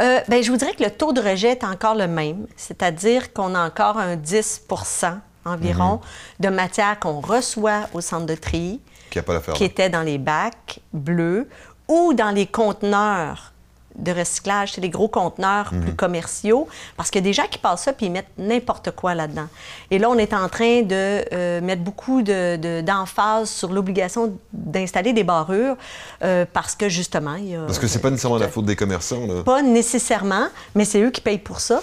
Euh, 0.00 0.20
ben, 0.28 0.42
je 0.42 0.50
vous 0.50 0.56
dirais 0.56 0.74
que 0.74 0.82
le 0.82 0.90
taux 0.90 1.12
de 1.12 1.20
rejet 1.20 1.50
est 1.50 1.64
encore 1.64 1.94
le 1.94 2.06
même, 2.06 2.46
c'est-à-dire 2.56 3.32
qu'on 3.32 3.54
a 3.54 3.64
encore 3.64 3.98
un 3.98 4.16
10% 4.16 5.18
environ 5.44 6.00
de 6.40 6.48
matière 6.48 6.98
qu'on 6.98 7.20
reçoit 7.20 7.88
au 7.92 8.00
centre 8.00 8.26
de 8.26 8.34
tri, 8.34 8.80
Qui 9.10 9.20
pas 9.20 9.40
qui 9.40 9.64
était 9.64 9.90
dans 9.90 10.02
les 10.02 10.18
bacs 10.18 10.80
bleus 10.92 11.48
ou 11.88 12.14
dans 12.14 12.30
les 12.30 12.46
conteneurs 12.46 13.51
de 13.96 14.12
recyclage, 14.12 14.72
c'est 14.72 14.80
les 14.80 14.88
gros 14.90 15.08
conteneurs 15.08 15.70
plus 15.70 15.94
commerciaux, 15.94 16.66
parce 16.96 17.10
qu'il 17.10 17.20
y 17.20 17.24
a 17.24 17.28
des 17.28 17.32
gens 17.32 17.46
qui 17.50 17.58
passent 17.58 17.82
ça 17.84 17.92
puis 17.92 18.06
ils 18.06 18.12
mettent 18.12 18.30
n'importe 18.38 18.90
quoi 18.92 19.14
là-dedans. 19.14 19.46
Et 19.90 19.98
là, 19.98 20.08
on 20.10 20.16
est 20.18 20.32
en 20.32 20.48
train 20.48 20.82
de 20.82 21.22
euh, 21.32 21.60
mettre 21.60 21.82
beaucoup 21.82 22.22
de- 22.22 22.56
de- 22.56 22.80
d'emphase 22.80 23.50
sur 23.50 23.72
l'obligation 23.72 24.32
d'installer 24.52 25.12
des 25.12 25.24
barrures, 25.24 25.76
euh, 26.24 26.44
parce 26.52 26.74
que 26.74 26.88
justement, 26.88 27.34
il 27.34 27.48
y 27.50 27.56
a... 27.56 27.62
Parce 27.66 27.78
que 27.78 27.86
c'est 27.86 27.98
pas 28.00 28.10
nécessairement 28.10 28.38
la 28.38 28.48
faute 28.48 28.64
des 28.64 28.76
commerçants. 28.76 29.26
Là. 29.26 29.42
Pas 29.44 29.62
nécessairement, 29.62 30.48
mais 30.74 30.84
c'est 30.84 31.00
eux 31.02 31.10
qui 31.10 31.20
payent 31.20 31.38
pour 31.38 31.60
ça. 31.60 31.82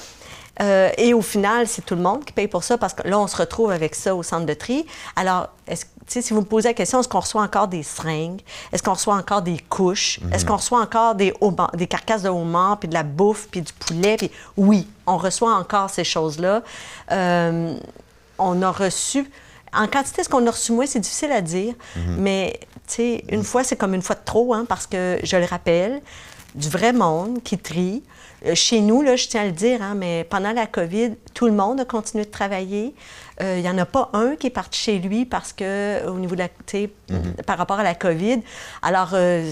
Euh, 0.61 0.89
et 0.97 1.13
au 1.13 1.21
final, 1.21 1.67
c'est 1.67 1.85
tout 1.85 1.95
le 1.95 2.01
monde 2.01 2.25
qui 2.25 2.33
paye 2.33 2.47
pour 2.47 2.63
ça 2.63 2.77
parce 2.77 2.93
que 2.93 3.07
là, 3.07 3.17
on 3.19 3.27
se 3.27 3.37
retrouve 3.37 3.71
avec 3.71 3.95
ça 3.95 4.15
au 4.15 4.23
centre 4.23 4.45
de 4.45 4.53
tri. 4.53 4.85
Alors, 5.15 5.47
est-ce, 5.67 5.85
si 6.07 6.33
vous 6.33 6.41
me 6.41 6.45
posez 6.45 6.69
la 6.69 6.73
question, 6.73 6.99
est-ce 6.99 7.07
qu'on 7.07 7.21
reçoit 7.21 7.43
encore 7.43 7.67
des 7.67 7.83
seringues? 7.83 8.41
Est-ce 8.71 8.83
qu'on 8.83 8.93
reçoit 8.93 9.15
encore 9.15 9.41
des 9.41 9.59
couches? 9.69 10.19
Est-ce 10.33 10.45
qu'on 10.45 10.57
reçoit 10.57 10.81
encore 10.81 11.15
des, 11.15 11.33
des 11.75 11.87
carcasses 11.87 12.23
de 12.23 12.29
homard, 12.29 12.79
puis 12.79 12.89
de 12.89 12.93
la 12.93 13.03
bouffe, 13.03 13.47
puis 13.49 13.61
du 13.61 13.71
poulet? 13.73 14.17
Puis 14.17 14.31
oui, 14.57 14.87
on 15.07 15.17
reçoit 15.17 15.53
encore 15.53 15.89
ces 15.89 16.03
choses-là. 16.03 16.61
Euh, 17.11 17.75
on 18.37 18.61
a 18.61 18.71
reçu... 18.71 19.29
En 19.71 19.85
quantité, 19.85 20.23
ce 20.23 20.29
qu'on 20.29 20.47
a 20.47 20.49
reçu 20.49 20.71
moins, 20.71 20.87
c'est 20.87 20.99
difficile 20.99 21.31
à 21.31 21.41
dire. 21.41 21.75
Mais, 22.17 22.59
tu 22.87 22.95
sais, 22.95 23.23
une 23.29 23.43
fois, 23.43 23.63
c'est 23.63 23.75
comme 23.75 23.93
une 23.93 24.01
fois 24.01 24.15
de 24.15 24.25
trop, 24.25 24.55
hein, 24.55 24.65
parce 24.67 24.87
que, 24.87 25.19
je 25.21 25.37
le 25.37 25.45
rappelle, 25.45 26.01
du 26.55 26.69
vrai 26.69 26.91
monde 26.91 27.43
qui 27.43 27.55
trie. 27.59 28.01
Euh, 28.45 28.56
Chez 28.56 28.82
nous, 28.82 29.02
là, 29.02 29.15
je 29.15 29.28
tiens 29.28 29.41
à 29.41 29.45
le 29.45 29.52
dire, 29.52 29.82
hein, 29.82 29.95
mais 29.95 30.23
pendant 30.30 30.52
la 30.52 30.65
COVID, 30.67 31.12
tout 31.34 31.45
le 31.45 31.54
monde 31.54 31.80
a 31.82 31.86
continué 31.86 32.25
de 32.25 32.30
travailler. 32.32 32.93
Euh, 33.41 33.56
Il 33.58 33.62
n'y 33.62 33.69
en 33.69 33.78
a 33.78 33.86
pas 33.86 34.10
un 34.13 34.36
qui 34.36 34.47
est 34.47 34.52
parti 34.52 34.78
chez 34.78 34.99
lui 34.99 35.25
parce 35.25 35.54
que, 35.54 36.06
au 36.08 36.15
niveau 36.19 36.36
de 36.36 36.41
la, 36.41 36.49
tu 36.49 36.56
sais, 36.67 36.89
par 37.45 37.58
rapport 37.58 37.80
à 37.80 37.84
la 37.84 37.95
COVID. 37.95 38.41
Alors, 38.82 39.12
euh, 39.13 39.49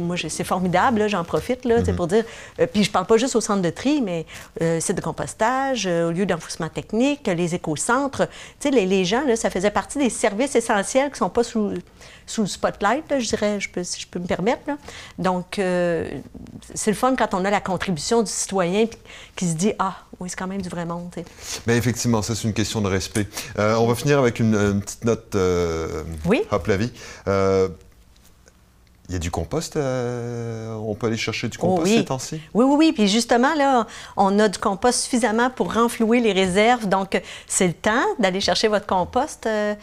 moi, 0.00 0.16
c'est 0.28 0.44
formidable, 0.44 1.08
j'en 1.08 1.22
profite, 1.24 1.64
là, 1.64 1.84
sais, 1.84 1.92
pour 1.92 2.08
dire. 2.08 2.24
euh, 2.60 2.66
puis 2.66 2.82
je 2.84 2.90
parle 2.90 3.06
pas 3.06 3.16
juste 3.16 3.36
au 3.36 3.40
centre 3.40 3.62
de 3.62 3.70
tri, 3.70 4.02
mais 4.02 4.26
euh, 4.62 4.80
site 4.80 4.96
de 4.96 5.00
compostage, 5.00 5.86
euh, 5.86 6.08
au 6.08 6.12
lieu 6.12 6.26
d'enfouissement 6.26 6.68
technique, 6.68 7.26
les 7.28 7.54
écocentres. 7.54 8.26
Les, 8.64 8.84
les 8.84 9.04
gens, 9.04 9.24
là, 9.26 9.36
ça 9.36 9.48
faisait 9.50 9.70
partie 9.70 9.98
des 9.98 10.10
services 10.10 10.56
essentiels 10.56 11.10
qui 11.12 11.18
sont 11.18 11.30
pas 11.30 11.44
sous, 11.44 11.72
sous 12.26 12.42
le 12.42 12.46
spotlight, 12.48 13.08
là, 13.10 13.18
je 13.20 13.28
dirais, 13.28 13.60
je 13.60 13.70
peux, 13.70 13.84
si 13.84 14.00
je 14.00 14.06
peux 14.08 14.18
me 14.18 14.26
permettre. 14.26 14.62
là. 14.66 14.76
Donc, 15.18 15.58
euh, 15.58 16.10
c'est 16.74 16.90
le 16.90 16.96
fun 16.96 17.14
quand 17.16 17.32
on 17.32 17.44
a 17.44 17.50
la 17.50 17.60
contribution 17.60 17.87
du 17.94 18.30
citoyen 18.32 18.86
qui 19.36 19.46
se 19.48 19.54
dit 19.54 19.72
Ah, 19.78 19.96
oui, 20.20 20.28
c'est 20.30 20.36
quand 20.36 20.46
même 20.46 20.62
du 20.62 20.68
vrai 20.68 20.84
monde. 20.84 21.10
Mais 21.66 21.76
effectivement, 21.76 22.22
ça, 22.22 22.34
c'est 22.34 22.44
une 22.48 22.54
question 22.54 22.80
de 22.80 22.88
respect. 22.88 23.26
Euh, 23.58 23.74
on 23.76 23.86
va 23.86 23.94
finir 23.94 24.18
avec 24.18 24.40
une, 24.40 24.54
une 24.54 24.80
petite 24.80 25.04
note. 25.04 25.34
euh, 25.34 26.02
Oui. 26.24 26.42
Hop 26.50 26.66
la 26.66 26.76
vie. 26.76 26.92
Euh, 27.28 27.68
Il 29.08 29.14
y 29.14 29.16
a 29.16 29.18
du 29.18 29.30
compost, 29.30 29.74
euh, 29.76 30.74
on 30.74 30.94
peut 30.94 31.06
aller 31.06 31.16
chercher 31.16 31.48
du 31.48 31.56
compost 31.56 31.80
Oh 31.86 31.88
oui. 31.88 31.96
ces 31.96 32.04
temps-ci? 32.04 32.40
Oui, 32.52 32.64
oui, 32.68 32.74
oui. 32.76 32.92
Puis 32.92 33.08
justement, 33.08 33.54
là, 33.54 33.86
on 34.18 34.38
a 34.38 34.48
du 34.50 34.58
compost 34.58 35.00
suffisamment 35.00 35.48
pour 35.48 35.72
renflouer 35.72 36.20
les 36.20 36.32
réserves. 36.32 36.86
Donc, 36.86 37.18
c'est 37.46 37.66
le 37.68 37.72
temps 37.72 38.04
d'aller 38.18 38.42
chercher 38.42 38.68
votre 38.68 38.84
compost 38.86 39.46
euh, 39.46 39.74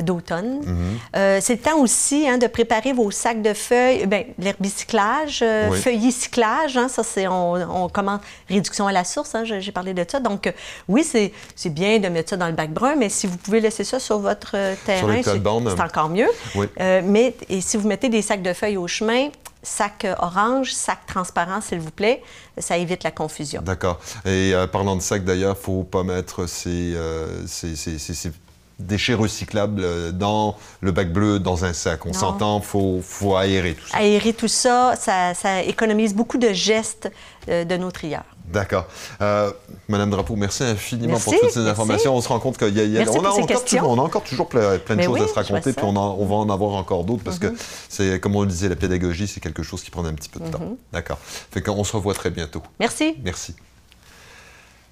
d'automne. 0.00 0.60
Mm-hmm. 0.60 1.16
Euh, 1.16 1.38
c'est 1.40 1.54
le 1.54 1.60
temps 1.60 1.78
aussi 1.80 2.28
hein, 2.28 2.38
de 2.38 2.46
préparer 2.46 2.92
vos 2.92 3.10
sacs 3.10 3.42
de 3.42 3.52
feuilles, 3.54 4.06
bien, 4.06 4.24
l'herbicyclage, 4.38 5.40
euh, 5.42 5.68
Oui. 5.70 5.78
feuillicyclage. 5.80 6.76
Hein, 6.76 6.88
ça, 6.88 7.02
c'est, 7.02 7.26
on, 7.26 7.84
on 7.84 7.88
commence 7.88 8.20
réduction 8.48 8.86
à 8.86 8.92
la 8.92 9.04
source. 9.04 9.34
hein, 9.34 9.42
j'ai 9.44 9.72
parlé 9.72 9.92
de 9.94 10.04
ça. 10.08 10.20
Donc, 10.20 10.46
euh, 10.46 10.52
oui, 10.88 11.04
c'est, 11.04 11.32
bien 11.70 11.98
de 11.98 12.08
mettre 12.08 12.30
ça 12.30 12.36
dans 12.36 12.46
le 12.46 12.52
bac 12.52 12.70
brun, 12.72 12.94
mais 12.96 13.08
si 13.08 13.26
vous 13.26 13.36
pouvez 13.36 13.60
laisser 13.60 13.84
ça 13.84 13.98
sur 14.00 14.18
votre 14.20 14.52
euh, 14.54 14.74
terrain, 14.86 15.20
c'est, 15.22 15.80
encore 15.82 16.08
mieux. 16.08 16.28
Oui. 16.54 16.66
Mais 16.78 17.34
et 17.48 17.60
si 17.60 17.76
vous 17.76 17.88
mettez 17.88 18.08
des 18.08 18.22
sacs 18.22 18.42
de 18.42 18.52
feuilles 18.52 18.76
au 18.76 18.86
chemin, 18.86 19.28
sac 19.62 20.06
orange, 20.18 20.72
sac 20.72 21.00
transparent, 21.06 21.60
s'il 21.60 21.80
vous 21.80 21.90
plaît, 21.90 22.22
ça 22.58 22.76
évite 22.78 23.02
la 23.04 23.10
confusion. 23.10 23.60
D'accord. 23.62 23.98
Et 24.24 24.52
euh, 24.54 24.66
parlant 24.66 24.96
de 24.96 25.02
sac, 25.02 25.24
d'ailleurs, 25.24 25.56
il 25.56 25.60
ne 25.60 25.64
faut 25.64 25.82
pas 25.82 26.02
mettre 26.02 26.46
ces, 26.46 26.94
euh, 26.94 27.46
ces- 27.46 27.76
ces- 27.76 27.98
ces 27.98 28.32
déchets 28.80 29.14
recyclables 29.14 29.82
euh, 29.84 30.12
dans 30.12 30.56
le 30.80 30.92
bac 30.92 31.12
bleu, 31.12 31.38
dans 31.38 31.64
un 31.64 31.72
sac. 31.72 32.06
On 32.06 32.12
s'entend, 32.12 32.58
il 32.58 32.64
faut, 32.64 33.00
faut 33.02 33.36
aérer 33.36 33.74
tout 33.74 33.86
ça. 33.86 33.98
Aérer 33.98 34.32
tout 34.32 34.48
ça, 34.48 34.94
ça, 34.98 35.34
ça 35.34 35.62
économise 35.62 36.14
beaucoup 36.14 36.38
de 36.38 36.52
gestes 36.52 37.10
euh, 37.48 37.64
de 37.64 37.76
nos 37.76 37.90
trieurs. 37.90 38.24
D'accord. 38.52 38.86
Euh, 39.20 39.52
Madame 39.88 40.10
Drapeau, 40.10 40.34
merci 40.34 40.64
infiniment 40.64 41.12
Merci, 41.12 41.24
pour 41.24 41.34
toutes 41.34 41.50
ces 41.50 41.58
merci. 41.60 41.70
informations. 41.70 42.16
On 42.16 42.20
se 42.20 42.28
rend 42.28 42.40
compte 42.40 42.58
qu'il 42.58 42.76
y 42.76 42.80
a, 42.80 42.84
y 42.84 42.98
a- 42.98 43.10
on, 43.10 43.24
a 43.24 43.28
encore 43.28 43.64
toujours, 43.64 43.90
on 43.90 43.98
a 43.98 44.02
encore 44.02 44.24
toujours 44.24 44.48
plein, 44.48 44.78
plein 44.78 44.96
de 44.96 45.02
choses 45.02 45.18
oui, 45.20 45.24
à 45.24 45.28
se 45.28 45.34
raconter. 45.34 45.70
Mhm. 45.70 45.76
puis 45.76 45.84
on, 45.86 45.92
va 46.26 46.34
en 46.34 46.50
avoir 46.50 46.72
encore 46.74 47.04
d'autres 47.04 47.22
parce 47.22 47.38
que 47.38 47.54
c'est, 47.88 48.18
comme 48.18 48.34
on 48.34 48.42
le 48.42 48.48
disait, 48.48 48.68
la 48.68 48.76
pédagogie, 48.76 49.28
c'est 49.28 49.40
quelque 49.40 49.62
chose 49.62 49.82
qui 49.82 49.90
prend 49.90 50.04
un 50.04 50.14
petit 50.14 50.28
peu 50.28 50.40
de 50.40 50.48
temps. 50.48 50.76
D'accord. 50.92 51.18
Fait 51.22 51.62
qu'on 51.62 51.84
se 51.84 51.92
revoit 51.94 52.14
très 52.14 52.30
bientôt. 52.30 52.62
Merci. 52.80 53.14
Merci. 53.22 53.54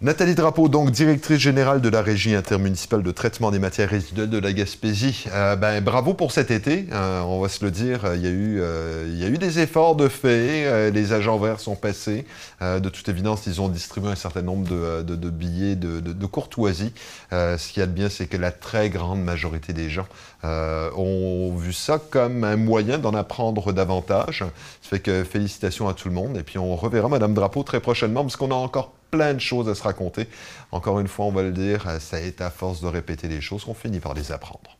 Nathalie 0.01 0.37
Drapeau, 0.37 0.69
donc 0.69 0.93
directrice 0.93 1.41
générale 1.41 1.81
de 1.81 1.89
la 1.89 2.03
Régie 2.03 2.37
intermunicipale 2.37 3.03
de 3.03 3.11
traitement 3.11 3.51
des 3.51 3.59
matières 3.59 3.91
résiduelles 3.91 4.31
de 4.31 4.39
la 4.39 4.53
Gaspésie. 4.53 5.25
Euh, 5.33 5.57
ben, 5.57 5.83
bravo 5.83 6.15
pour 6.15 6.31
cet 6.31 6.53
été, 6.53 6.87
hein, 6.93 7.25
on 7.27 7.41
va 7.41 7.49
se 7.49 7.65
le 7.65 7.73
dire. 7.73 8.03
Il 8.15 8.23
y 8.23 8.29
a 8.29 8.31
eu, 8.31 8.61
euh, 8.61 9.13
y 9.13 9.25
a 9.25 9.27
eu 9.27 9.39
des 9.39 9.59
efforts 9.59 9.97
de 9.97 10.07
fait. 10.07 10.67
euh, 10.67 10.91
les 10.91 11.13
agents 11.13 11.37
verts 11.37 11.59
sont 11.59 11.75
passés. 11.75 12.27
De 12.61 12.89
toute 12.89 13.09
évidence, 13.09 13.49
ils 13.49 13.61
ont 13.61 13.69
distribué 13.69 14.11
un 14.11 14.15
certain 14.15 14.43
nombre 14.43 14.69
de, 14.69 15.31
billets 15.31 15.75
de, 15.75 16.27
courtoisie. 16.27 16.93
Ce 17.33 17.73
qu'il 17.73 17.81
y 17.81 17.83
a 17.83 17.87
de 17.87 17.93
bien, 17.93 18.09
c'est 18.09 18.29
que 18.29 18.37
la 18.37 18.53
très 18.53 18.91
grande 18.91 19.21
majorité 19.25 19.73
des 19.73 19.91
gens 19.91 20.07
ont 20.45 21.57
vu 21.57 21.73
ça 21.73 21.99
comme 21.99 22.45
un 22.45 22.57
moyen 22.57 22.99
d'en 22.99 23.15
apprendre 23.15 23.73
davantage. 23.73 24.45
Ça 24.81 24.91
fait 24.91 25.01
que 25.01 25.25
félicitations 25.25 25.89
à 25.89 25.95
tout 25.95 26.09
le 26.09 26.15
monde. 26.15 26.37
Et 26.37 26.45
puis 26.45 26.59
on 26.59 26.77
reverra 26.77 27.09
Madame 27.09 27.35
Drapeau 27.35 27.65
très 27.65 27.81
prochainement 27.81 28.23
parce 28.23 28.37
qu'on 28.37 28.53
a 28.53 28.55
encore 28.55 28.93
plein 29.11 29.35
de 29.35 29.41
choses 29.41 29.69
à 29.69 29.75
se 29.75 29.83
raconter. 29.83 30.29
Encore 30.73 31.01
une 31.01 31.09
fois, 31.09 31.27
on 31.27 31.33
va 31.33 31.43
le 31.43 31.53
dire, 31.53 32.01
ça 32.01 32.21
est 32.21 32.41
à 32.41 32.51
force 32.51 32.81
de 32.81 32.87
répéter 32.87 33.29
les 33.29 33.41
choses 33.41 33.65
qu'on 33.65 33.75
finit 33.75 34.01
par 34.01 34.15
les 34.15 34.33
apprendre. 34.33 34.78